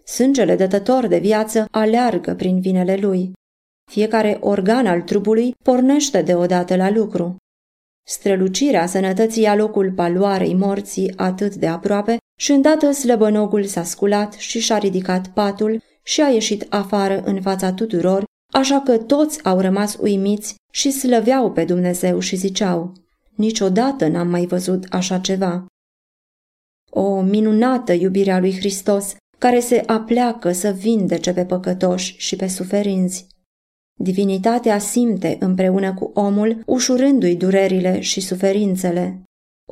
Sângele 0.05 0.57
dătător 0.57 1.07
de 1.07 1.19
viață 1.19 1.67
aleargă 1.71 2.35
prin 2.35 2.61
vinele 2.61 2.97
lui. 2.97 3.33
Fiecare 3.91 4.37
organ 4.41 4.87
al 4.87 5.03
trupului 5.03 5.55
pornește 5.65 6.23
deodată 6.23 6.77
la 6.77 6.91
lucru. 6.91 7.37
Strălucirea 8.07 8.87
sănătății 8.87 9.47
a 9.47 9.55
locul 9.55 9.93
paloarei 9.93 10.55
morții 10.55 11.13
atât 11.17 11.55
de 11.55 11.67
aproape 11.67 12.17
și 12.41 12.53
îndată 12.53 12.91
slăbănogul 12.91 13.65
s-a 13.65 13.85
sculat 13.85 14.33
și 14.33 14.61
și-a 14.61 14.79
ridicat 14.79 15.29
patul 15.29 15.83
și 16.03 16.21
a 16.21 16.29
ieșit 16.29 16.67
afară 16.69 17.23
în 17.23 17.41
fața 17.41 17.73
tuturor, 17.73 18.25
așa 18.53 18.81
că 18.81 18.99
toți 18.99 19.45
au 19.45 19.61
rămas 19.61 19.97
uimiți 20.01 20.55
și 20.73 20.91
slăveau 20.91 21.53
pe 21.53 21.65
Dumnezeu 21.65 22.19
și 22.19 22.37
ziceau, 22.37 22.93
niciodată 23.35 24.07
n-am 24.07 24.29
mai 24.29 24.47
văzut 24.47 24.87
așa 24.91 25.19
ceva. 25.19 25.67
O 26.91 27.21
minunată 27.21 27.93
iubire 27.93 28.31
a 28.31 28.39
lui 28.39 28.57
Hristos 28.57 29.17
care 29.39 29.61
se 29.61 29.83
apleacă 29.87 30.53
să 30.53 30.71
vindece 30.71 31.33
pe 31.33 31.45
păcătoși 31.45 32.15
și 32.19 32.37
pe 32.37 32.47
suferinți. 32.47 33.27
Divinitatea 33.99 34.79
simte 34.79 35.37
împreună 35.41 35.95
cu 35.95 36.11
omul, 36.15 36.63
ușurându-i 36.67 37.37
durerile 37.37 38.01
și 38.01 38.21
suferințele. 38.21 39.23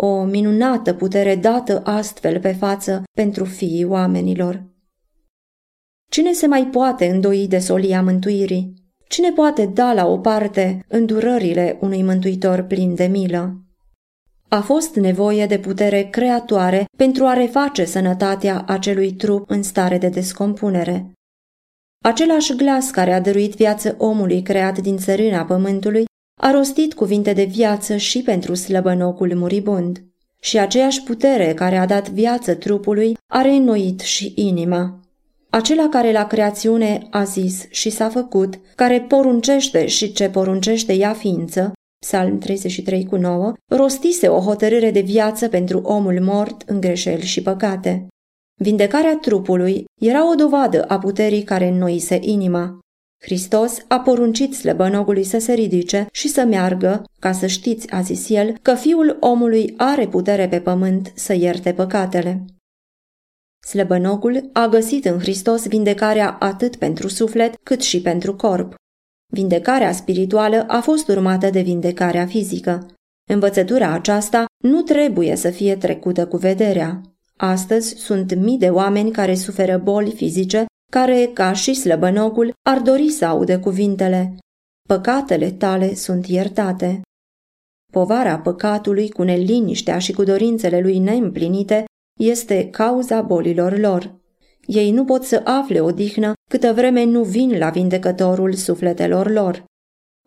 O 0.00 0.24
minunată 0.24 0.94
putere 0.94 1.36
dată 1.36 1.82
astfel 1.84 2.40
pe 2.40 2.52
față 2.52 3.02
pentru 3.16 3.44
fiii 3.44 3.84
oamenilor. 3.84 4.64
Cine 6.10 6.32
se 6.32 6.46
mai 6.46 6.66
poate 6.66 7.06
îndoi 7.06 7.46
de 7.48 7.58
solia 7.58 8.02
mântuirii? 8.02 8.74
Cine 9.08 9.32
poate 9.32 9.66
da 9.66 9.92
la 9.92 10.06
o 10.06 10.18
parte 10.18 10.84
îndurările 10.88 11.78
unui 11.80 12.02
mântuitor 12.02 12.62
plin 12.62 12.94
de 12.94 13.04
milă? 13.04 13.62
A 14.48 14.60
fost 14.60 14.94
nevoie 14.94 15.46
de 15.46 15.58
putere 15.58 16.02
creatoare 16.02 16.84
pentru 16.96 17.24
a 17.26 17.32
reface 17.32 17.84
sănătatea 17.84 18.64
acelui 18.66 19.12
trup 19.12 19.50
în 19.50 19.62
stare 19.62 19.98
de 19.98 20.08
descompunere. 20.08 21.12
Același 22.04 22.56
glas 22.56 22.90
care 22.90 23.12
a 23.12 23.20
dăruit 23.20 23.54
viață 23.54 23.94
omului 23.98 24.42
creat 24.42 24.78
din 24.78 24.96
țărâna 24.96 25.44
pământului 25.44 26.04
a 26.40 26.50
rostit 26.50 26.94
cuvinte 26.94 27.32
de 27.32 27.44
viață 27.44 27.96
și 27.96 28.22
pentru 28.22 28.54
slăbănocul 28.54 29.34
muribund. 29.34 30.02
Și 30.40 30.58
aceeași 30.58 31.02
putere 31.02 31.54
care 31.54 31.76
a 31.76 31.86
dat 31.86 32.10
viață 32.10 32.54
trupului 32.54 33.16
a 33.32 33.40
reînnoit 33.42 34.00
și 34.00 34.32
inima. 34.36 35.00
acela 35.50 35.88
care 35.88 36.12
la 36.12 36.26
creațiune 36.26 37.06
a 37.10 37.22
zis 37.22 37.66
și 37.70 37.90
s-a 37.90 38.08
făcut, 38.08 38.60
care 38.74 39.00
poruncește 39.00 39.86
și 39.86 40.12
ce 40.12 40.28
poruncește 40.28 40.92
ea 40.92 41.12
ființă, 41.12 41.72
Psalm 41.98 42.38
33 42.38 43.06
cu 43.06 43.16
9, 43.16 43.52
rostise 43.70 44.28
o 44.28 44.40
hotărâre 44.40 44.90
de 44.90 45.00
viață 45.00 45.48
pentru 45.48 45.78
omul 45.78 46.20
mort 46.20 46.62
în 46.66 46.80
greșeli 46.80 47.22
și 47.22 47.42
păcate. 47.42 48.06
Vindecarea 48.60 49.18
trupului 49.20 49.84
era 50.00 50.30
o 50.30 50.34
dovadă 50.34 50.84
a 50.84 50.98
puterii 50.98 51.42
care 51.42 51.68
înnoise 51.68 52.18
inima. 52.20 52.78
Hristos 53.20 53.84
a 53.88 54.00
poruncit 54.00 54.54
slăbănogului 54.54 55.24
să 55.24 55.38
se 55.38 55.52
ridice 55.52 56.06
și 56.12 56.28
să 56.28 56.44
meargă, 56.44 57.04
ca 57.18 57.32
să 57.32 57.46
știți, 57.46 57.90
a 57.90 58.00
zis 58.00 58.28
el, 58.28 58.58
că 58.62 58.74
fiul 58.74 59.16
omului 59.20 59.74
are 59.76 60.08
putere 60.08 60.48
pe 60.48 60.60
pământ 60.60 61.12
să 61.14 61.32
ierte 61.32 61.72
păcatele. 61.72 62.44
Slăbănogul 63.66 64.50
a 64.52 64.66
găsit 64.66 65.04
în 65.04 65.18
Hristos 65.18 65.66
vindecarea 65.66 66.30
atât 66.30 66.76
pentru 66.76 67.08
suflet 67.08 67.54
cât 67.62 67.80
și 67.80 68.00
pentru 68.00 68.36
corp. 68.36 68.74
Vindecarea 69.32 69.92
spirituală 69.92 70.64
a 70.68 70.80
fost 70.80 71.08
urmată 71.08 71.50
de 71.50 71.60
vindecarea 71.60 72.26
fizică. 72.26 72.86
Învățătura 73.30 73.92
aceasta 73.92 74.44
nu 74.64 74.82
trebuie 74.82 75.36
să 75.36 75.50
fie 75.50 75.76
trecută 75.76 76.26
cu 76.26 76.36
vederea. 76.36 77.00
Astăzi 77.36 77.94
sunt 77.94 78.34
mii 78.34 78.58
de 78.58 78.70
oameni 78.70 79.10
care 79.10 79.34
suferă 79.34 79.78
boli 79.78 80.12
fizice, 80.12 80.66
care, 80.92 81.30
ca 81.34 81.52
și 81.52 81.74
slăbănogul, 81.74 82.52
ar 82.62 82.80
dori 82.80 83.10
să 83.10 83.24
audă 83.24 83.58
cuvintele 83.58 84.36
Păcatele 84.88 85.50
tale 85.50 85.94
sunt 85.94 86.26
iertate. 86.26 87.00
Povara 87.92 88.38
păcatului 88.38 89.10
cu 89.10 89.22
neliniștea 89.22 89.98
și 89.98 90.12
cu 90.12 90.24
dorințele 90.24 90.80
lui 90.80 90.98
neîmplinite 90.98 91.84
este 92.20 92.70
cauza 92.70 93.22
bolilor 93.22 93.78
lor. 93.78 94.16
Ei 94.66 94.90
nu 94.90 95.04
pot 95.04 95.24
să 95.24 95.40
afle 95.44 95.80
odihnă 95.80 96.32
câtă 96.50 96.72
vreme 96.72 97.04
nu 97.04 97.22
vin 97.22 97.58
la 97.58 97.70
vindecătorul 97.70 98.52
sufletelor 98.52 99.30
lor. 99.30 99.64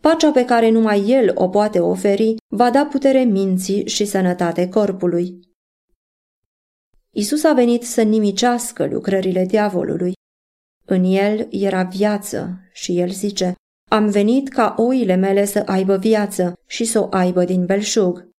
Pacea 0.01 0.31
pe 0.31 0.45
care 0.45 0.69
numai 0.69 1.09
el 1.09 1.31
o 1.35 1.49
poate 1.49 1.79
oferi 1.79 2.35
va 2.55 2.69
da 2.69 2.85
putere 2.85 3.23
minții 3.23 3.87
și 3.87 4.05
sănătate 4.05 4.69
corpului. 4.69 5.39
Isus 7.15 7.43
a 7.43 7.53
venit 7.53 7.83
să 7.83 8.01
nimicească 8.01 8.85
lucrările 8.85 9.45
diavolului. 9.45 10.13
În 10.93 11.03
el 11.03 11.47
era 11.51 11.83
viață 11.83 12.59
și 12.73 12.99
el 12.99 13.09
zice, 13.09 13.55
am 13.89 14.09
venit 14.09 14.49
ca 14.49 14.75
oile 14.77 15.15
mele 15.15 15.45
să 15.45 15.63
aibă 15.65 15.97
viață 15.97 16.53
și 16.67 16.85
să 16.85 16.99
o 16.99 17.07
aibă 17.11 17.43
din 17.43 17.65
belșug. 17.65 18.29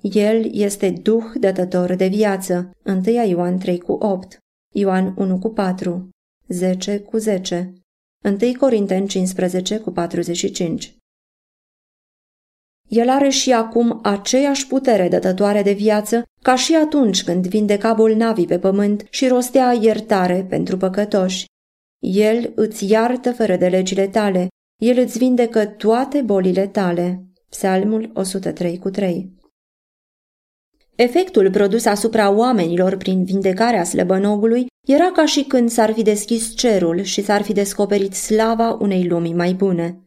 El 0.00 0.54
este 0.54 0.90
Duh 0.90 1.24
dătător 1.40 1.94
de 1.94 2.06
viață, 2.06 2.70
1 2.84 3.00
Ioan 3.26 3.58
3 3.58 3.80
cu 3.80 3.92
8, 3.92 4.38
Ioan 4.74 5.14
1 5.16 5.38
cu 5.38 5.48
4, 5.48 6.08
10 6.48 6.98
cu 7.00 7.16
10, 7.16 7.72
1 8.24 8.52
Corinteni 8.58 9.08
15 9.08 9.78
cu 9.78 9.90
45. 9.90 10.96
El 12.88 13.08
are 13.08 13.28
și 13.28 13.52
acum 13.52 14.00
aceeași 14.02 14.66
putere 14.66 15.08
dătătoare 15.08 15.62
de 15.62 15.72
viață 15.72 16.22
ca 16.42 16.54
și 16.54 16.74
atunci 16.74 17.24
când 17.24 17.46
vindeca 17.46 17.92
bolnavii 17.92 18.46
pe 18.46 18.58
pământ 18.58 19.06
și 19.10 19.28
rostea 19.28 19.72
iertare 19.72 20.46
pentru 20.48 20.76
păcătoși. 20.76 21.50
El 22.04 22.52
îți 22.54 22.90
iartă 22.90 23.32
fără 23.32 23.56
de 23.56 23.68
legile 23.68 24.06
tale, 24.06 24.48
El 24.80 24.98
îți 24.98 25.18
vindecă 25.18 25.66
toate 25.66 26.20
bolile 26.20 26.66
tale. 26.66 27.24
Psalmul 27.48 28.10
103 28.14 28.78
cu 28.78 28.90
3 28.90 29.32
Efectul 30.94 31.50
produs 31.50 31.84
asupra 31.84 32.30
oamenilor 32.30 32.96
prin 32.96 33.24
vindecarea 33.24 33.84
slăbănogului 33.84 34.66
era 34.86 35.10
ca 35.10 35.26
și 35.26 35.42
când 35.44 35.70
s-ar 35.70 35.92
fi 35.92 36.02
deschis 36.02 36.56
cerul 36.56 37.02
și 37.02 37.22
s-ar 37.22 37.42
fi 37.42 37.52
descoperit 37.52 38.14
slava 38.14 38.76
unei 38.80 39.08
lumi 39.08 39.32
mai 39.32 39.52
bune. 39.52 40.00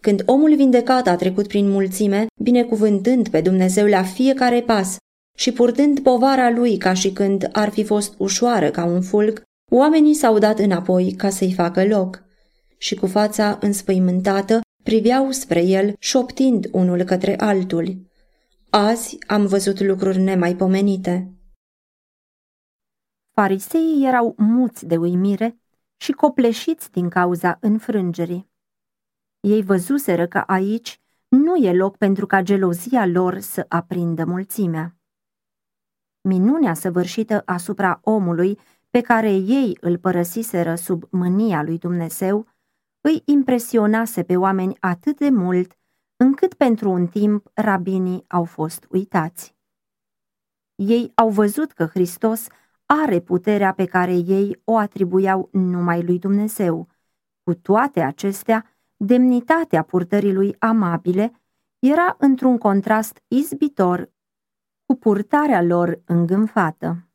Când 0.00 0.22
omul 0.26 0.56
vindecat 0.56 1.06
a 1.06 1.16
trecut 1.16 1.46
prin 1.46 1.70
mulțime, 1.70 2.26
binecuvântând 2.42 3.28
pe 3.28 3.40
Dumnezeu 3.40 3.86
la 3.86 4.02
fiecare 4.02 4.62
pas 4.62 4.96
și 5.36 5.52
purtând 5.52 6.00
povara 6.00 6.50
lui 6.50 6.76
ca 6.76 6.92
și 6.92 7.12
când 7.12 7.48
ar 7.52 7.70
fi 7.70 7.84
fost 7.84 8.14
ușoară 8.18 8.70
ca 8.70 8.84
un 8.84 9.00
fulg, 9.02 9.42
oamenii 9.70 10.14
s-au 10.14 10.38
dat 10.38 10.58
înapoi 10.58 11.12
ca 11.12 11.30
să-i 11.30 11.52
facă 11.52 11.84
loc. 11.84 12.22
Și 12.78 12.94
cu 12.94 13.06
fața 13.06 13.58
înspăimântată 13.60 14.60
priveau 14.82 15.30
spre 15.30 15.62
el, 15.62 15.94
șoptind 15.98 16.68
unul 16.72 17.02
către 17.02 17.40
altul. 17.40 18.10
Azi 18.70 19.18
am 19.26 19.46
văzut 19.46 19.80
lucruri 19.80 20.18
nemaipomenite. 20.18 21.34
Fariseii 23.32 24.06
erau 24.06 24.34
muți 24.36 24.86
de 24.86 24.96
uimire 24.96 25.60
și 25.96 26.12
copleșiți 26.12 26.90
din 26.90 27.08
cauza 27.08 27.58
înfrângerii. 27.60 28.50
Ei 29.40 29.62
văzuseră 29.62 30.26
că 30.26 30.38
aici 30.38 31.00
nu 31.28 31.56
e 31.56 31.72
loc 31.72 31.96
pentru 31.96 32.26
ca 32.26 32.42
gelozia 32.42 33.06
lor 33.06 33.38
să 33.38 33.64
aprindă 33.68 34.24
mulțimea. 34.24 34.96
Minunea 36.20 36.74
săvârșită 36.74 37.42
asupra 37.44 38.00
omului 38.02 38.58
pe 38.90 39.00
care 39.00 39.32
ei 39.32 39.78
îl 39.80 39.98
părăsiseră 39.98 40.74
sub 40.74 41.04
mânia 41.10 41.62
lui 41.62 41.78
Dumnezeu 41.78 42.46
îi 43.00 43.22
impresionase 43.24 44.22
pe 44.22 44.36
oameni 44.36 44.76
atât 44.80 45.18
de 45.18 45.28
mult 45.28 45.78
încât 46.16 46.54
pentru 46.54 46.90
un 46.90 47.06
timp 47.06 47.50
rabinii 47.54 48.24
au 48.28 48.44
fost 48.44 48.86
uitați. 48.90 49.54
Ei 50.74 51.12
au 51.14 51.30
văzut 51.30 51.72
că 51.72 51.84
Hristos 51.84 52.46
are 52.86 53.20
puterea 53.20 53.72
pe 53.72 53.84
care 53.84 54.12
ei 54.12 54.60
o 54.64 54.76
atribuiau 54.76 55.48
numai 55.52 56.02
lui 56.02 56.18
Dumnezeu. 56.18 56.88
Cu 57.42 57.54
toate 57.54 58.00
acestea, 58.00 58.76
demnitatea 58.96 59.82
purtării 59.82 60.32
lui 60.32 60.56
amabile 60.58 61.32
era 61.78 62.16
într-un 62.18 62.58
contrast 62.58 63.22
izbitor 63.28 64.12
cu 64.86 64.94
purtarea 64.96 65.62
lor 65.62 66.02
îngânfată. 66.04 67.09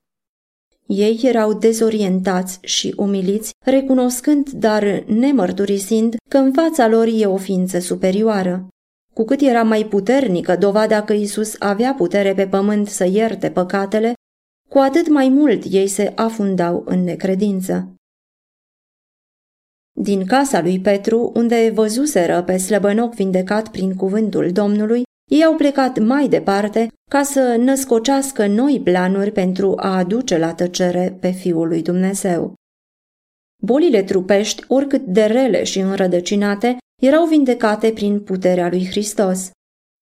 Ei 0.87 1.19
erau 1.23 1.53
dezorientați 1.53 2.57
și 2.61 2.93
umiliți, 2.97 3.51
recunoscând, 3.65 4.49
dar 4.49 5.03
nemărturisind, 5.07 6.15
că 6.29 6.37
în 6.37 6.51
fața 6.51 6.87
lor 6.87 7.07
e 7.07 7.25
o 7.25 7.37
ființă 7.37 7.79
superioară. 7.79 8.67
Cu 9.13 9.23
cât 9.23 9.41
era 9.41 9.63
mai 9.63 9.85
puternică 9.85 10.55
dovada 10.55 11.03
că 11.03 11.13
Isus 11.13 11.55
avea 11.59 11.93
putere 11.93 12.33
pe 12.33 12.47
pământ 12.47 12.87
să 12.87 13.05
ierte 13.05 13.49
păcatele, 13.49 14.13
cu 14.69 14.77
atât 14.77 15.07
mai 15.07 15.29
mult 15.29 15.63
ei 15.69 15.87
se 15.87 16.11
afundau 16.15 16.83
în 16.85 17.03
necredință. 17.03 17.95
Din 19.97 20.25
casa 20.25 20.61
lui 20.61 20.79
Petru, 20.79 21.31
unde 21.35 21.71
văzuseră 21.73 22.43
pe 22.43 22.57
slăbănoc 22.57 23.13
vindecat 23.13 23.71
prin 23.71 23.95
cuvântul 23.95 24.51
Domnului, 24.51 25.03
ei 25.25 25.43
au 25.43 25.55
plecat 25.55 25.99
mai 25.99 26.27
departe 26.27 26.87
ca 27.09 27.23
să 27.23 27.55
născocească 27.59 28.47
noi 28.47 28.81
planuri 28.83 29.31
pentru 29.31 29.73
a 29.75 29.97
aduce 29.97 30.37
la 30.37 30.53
tăcere 30.53 31.17
pe 31.19 31.31
Fiul 31.31 31.67
lui 31.67 31.81
Dumnezeu. 31.81 32.53
Bolile 33.61 34.03
trupești, 34.03 34.63
oricât 34.67 35.01
de 35.01 35.23
rele 35.23 35.63
și 35.63 35.79
înrădăcinate, 35.79 36.77
erau 37.01 37.25
vindecate 37.25 37.91
prin 37.91 38.19
puterea 38.19 38.69
lui 38.69 38.85
Hristos. 38.85 39.51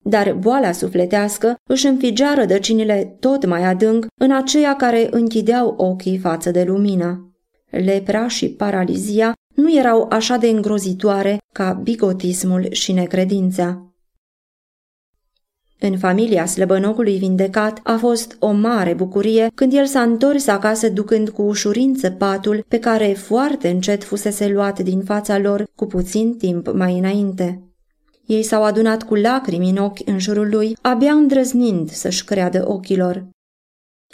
Dar 0.05 0.33
boala 0.33 0.71
sufletească 0.71 1.55
își 1.69 1.87
înfigea 1.87 2.33
rădăcinile 2.33 3.17
tot 3.19 3.45
mai 3.45 3.63
adânc 3.63 4.05
în 4.21 4.31
aceia 4.31 4.75
care 4.75 5.07
închideau 5.11 5.73
ochii 5.77 6.17
față 6.17 6.51
de 6.51 6.63
lumină. 6.63 7.33
Lepra 7.69 8.27
și 8.27 8.49
paralizia 8.49 9.33
nu 9.55 9.77
erau 9.77 10.07
așa 10.09 10.37
de 10.37 10.47
îngrozitoare 10.47 11.37
ca 11.53 11.73
bigotismul 11.83 12.71
și 12.71 12.91
necredința. 12.91 13.92
În 15.85 15.97
familia 15.97 16.45
slăbănocului 16.45 17.17
vindecat 17.17 17.79
a 17.83 17.97
fost 17.97 18.35
o 18.39 18.51
mare 18.51 18.93
bucurie 18.93 19.51
când 19.55 19.73
el 19.73 19.85
s-a 19.85 20.01
întors 20.01 20.47
acasă 20.47 20.89
ducând 20.89 21.29
cu 21.29 21.41
ușurință 21.41 22.09
patul 22.09 22.65
pe 22.67 22.79
care 22.79 23.07
foarte 23.07 23.69
încet 23.69 24.03
fusese 24.03 24.47
luat 24.47 24.79
din 24.79 25.01
fața 25.01 25.37
lor 25.37 25.67
cu 25.75 25.85
puțin 25.85 26.37
timp 26.37 26.73
mai 26.73 26.97
înainte. 26.97 27.63
Ei 28.25 28.43
s-au 28.43 28.63
adunat 28.63 29.03
cu 29.03 29.15
lacrimi 29.15 29.69
în 29.69 29.77
ochi 29.77 30.07
în 30.07 30.19
jurul 30.19 30.49
lui, 30.49 30.77
abia 30.81 31.11
îndrăznind 31.11 31.89
să-și 31.89 32.23
creadă 32.23 32.63
ochilor. 32.67 33.27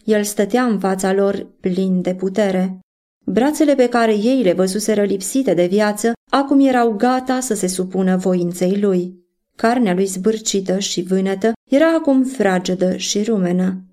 El 0.03 0.23
stătea 0.23 0.63
în 0.63 0.79
fața 0.79 1.13
lor 1.13 1.47
plin 1.59 2.01
de 2.01 2.13
putere. 2.13 2.79
Brațele 3.25 3.75
pe 3.75 3.89
care 3.89 4.13
ei 4.13 4.41
le 4.43 4.53
văzuseră 4.53 5.03
lipsite 5.03 5.53
de 5.53 5.65
viață, 5.65 6.11
acum 6.31 6.59
erau 6.59 6.91
gata 6.91 7.39
să 7.39 7.53
se 7.53 7.67
supună 7.67 8.17
voinței 8.17 8.79
lui. 8.79 9.27
Carnea 9.61 9.93
lui 9.93 10.05
zbârcită 10.05 10.79
și 10.79 11.01
vânătă 11.01 11.53
era 11.69 11.93
acum 11.93 12.23
fragedă 12.23 12.97
și 12.97 13.23
rumenă. 13.23 13.83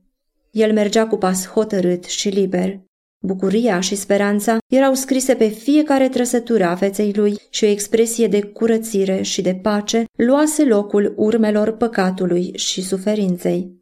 El 0.50 0.72
mergea 0.72 1.06
cu 1.06 1.16
pas 1.16 1.46
hotărât 1.46 2.04
și 2.04 2.28
liber. 2.28 2.80
Bucuria 3.24 3.80
și 3.80 3.94
speranța 3.94 4.58
erau 4.72 4.94
scrise 4.94 5.34
pe 5.34 5.48
fiecare 5.48 6.08
trăsătură 6.08 6.64
a 6.64 6.76
feței 6.76 7.12
lui 7.12 7.36
și 7.50 7.64
o 7.64 7.66
expresie 7.66 8.26
de 8.26 8.42
curățire 8.42 9.22
și 9.22 9.42
de 9.42 9.54
pace 9.54 10.04
luase 10.16 10.64
locul 10.64 11.14
urmelor 11.16 11.76
păcatului 11.76 12.52
și 12.56 12.82
suferinței. 12.82 13.80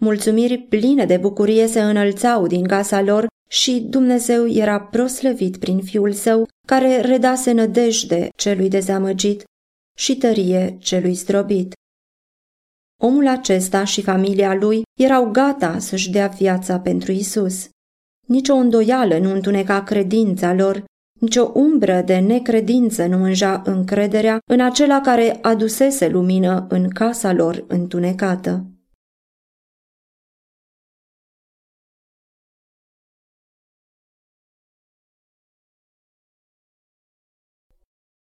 Mulțumiri 0.00 0.58
pline 0.58 1.04
de 1.04 1.16
bucurie 1.16 1.66
se 1.66 1.80
înălțau 1.80 2.46
din 2.46 2.66
casa 2.66 3.02
lor 3.02 3.26
și 3.50 3.86
Dumnezeu 3.88 4.48
era 4.48 4.80
proslăvit 4.80 5.56
prin 5.56 5.82
Fiul 5.82 6.12
Său, 6.12 6.48
care 6.66 7.00
redase 7.00 7.52
nădejde 7.52 8.28
celui 8.36 8.68
dezamăgit 8.68 9.48
și 9.94 10.16
tărie 10.16 10.76
celui 10.80 11.14
zdrobit. 11.14 11.72
Omul 13.02 13.28
acesta 13.28 13.84
și 13.84 14.02
familia 14.02 14.54
lui 14.54 14.82
erau 14.98 15.30
gata 15.30 15.78
să-și 15.78 16.10
dea 16.10 16.26
viața 16.26 16.80
pentru 16.80 17.12
Isus. 17.12 17.68
Nici 18.26 18.48
o 18.48 18.54
îndoială 18.54 19.18
nu 19.18 19.32
întuneca 19.32 19.82
credința 19.82 20.52
lor, 20.52 20.84
nici 21.20 21.36
o 21.36 21.50
umbră 21.54 22.02
de 22.06 22.18
necredință 22.18 23.06
nu 23.06 23.18
mânja 23.18 23.62
încrederea 23.64 24.38
în 24.50 24.60
acela 24.60 25.00
care 25.00 25.38
adusese 25.42 26.08
lumină 26.08 26.66
în 26.68 26.88
casa 26.88 27.32
lor 27.32 27.64
întunecată. 27.68 28.64